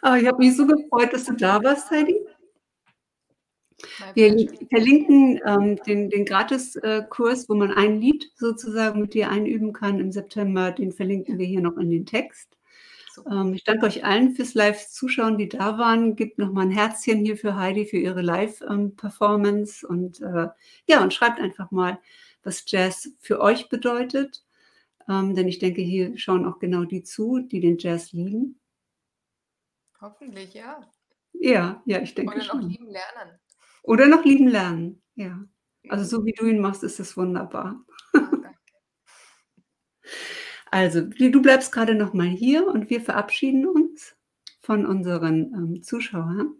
Aber 0.02 0.16
ich 0.20 0.26
habe 0.26 0.38
mich 0.38 0.54
so 0.56 0.66
gefreut, 0.66 1.12
dass 1.12 1.24
du 1.24 1.32
da 1.34 1.62
warst, 1.62 1.90
Heidi. 1.90 2.14
Wir 4.14 4.48
verlinken 4.68 5.40
ähm, 5.46 5.76
den, 5.86 6.10
den 6.10 6.24
Gratiskurs, 6.24 7.48
wo 7.48 7.54
man 7.54 7.72
ein 7.72 8.00
Lied 8.00 8.30
sozusagen 8.36 9.00
mit 9.00 9.14
dir 9.14 9.30
einüben 9.30 9.72
kann 9.72 9.98
im 10.00 10.12
September. 10.12 10.72
Den 10.72 10.92
verlinken 10.92 11.38
wir 11.38 11.46
hier 11.46 11.60
noch 11.60 11.76
in 11.76 11.90
den 11.90 12.06
Text. 12.06 12.56
Ähm, 13.30 13.54
ich 13.54 13.64
danke 13.64 13.86
euch 13.86 14.04
allen 14.04 14.34
fürs 14.34 14.54
Live-Zuschauen, 14.54 15.38
die 15.38 15.48
da 15.48 15.78
waren. 15.78 16.16
Gebt 16.16 16.38
noch 16.38 16.52
mal 16.52 16.62
ein 16.62 16.70
Herzchen 16.70 17.24
hier 17.24 17.36
für 17.36 17.56
Heidi 17.56 17.86
für 17.86 17.98
ihre 17.98 18.22
Live-Performance 18.22 19.86
und 19.86 20.20
äh, 20.20 20.48
ja, 20.86 21.02
und 21.02 21.12
schreibt 21.12 21.40
einfach 21.40 21.70
mal, 21.70 21.98
was 22.42 22.64
Jazz 22.66 23.10
für 23.18 23.40
euch 23.40 23.68
bedeutet. 23.68 24.44
Ähm, 25.08 25.34
denn 25.34 25.48
ich 25.48 25.58
denke, 25.58 25.82
hier 25.82 26.16
schauen 26.18 26.46
auch 26.46 26.58
genau 26.58 26.84
die 26.84 27.02
zu, 27.02 27.40
die 27.40 27.60
den 27.60 27.78
Jazz 27.78 28.12
lieben. 28.12 28.60
Hoffentlich, 30.00 30.54
ja. 30.54 30.80
Ja, 31.32 31.82
ja, 31.84 32.00
ich 32.00 32.14
denke 32.14 32.34
Oder 32.34 32.44
noch 32.44 32.52
schon. 32.52 32.68
lieben 32.68 32.86
lernen. 32.86 33.38
Oder 33.82 34.06
noch 34.08 34.24
lieben 34.24 34.48
lernen, 34.48 35.02
ja. 35.14 35.44
Also 35.88 36.04
so 36.04 36.24
wie 36.24 36.32
du 36.32 36.46
ihn 36.46 36.60
machst, 36.60 36.82
ist 36.84 37.00
es 37.00 37.16
wunderbar. 37.16 37.84
Also, 40.70 41.00
du 41.02 41.42
bleibst 41.42 41.72
gerade 41.72 41.94
noch 41.94 42.12
mal 42.12 42.28
hier 42.28 42.66
und 42.68 42.90
wir 42.90 43.00
verabschieden 43.00 43.66
uns 43.66 44.16
von 44.60 44.86
unseren 44.86 45.52
ähm, 45.54 45.82
Zuschauern. 45.82 46.54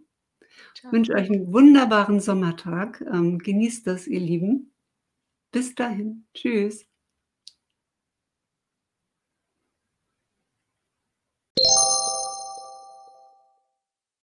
Ich 0.75 0.83
wünsche 0.91 1.13
euch 1.13 1.29
einen 1.29 1.53
wunderbaren 1.53 2.19
Sommertag. 2.19 3.01
Ähm, 3.01 3.39
genießt 3.39 3.87
das, 3.87 4.07
ihr 4.07 4.19
Lieben. 4.19 4.73
Bis 5.51 5.75
dahin. 5.75 6.25
Tschüss. 6.33 6.90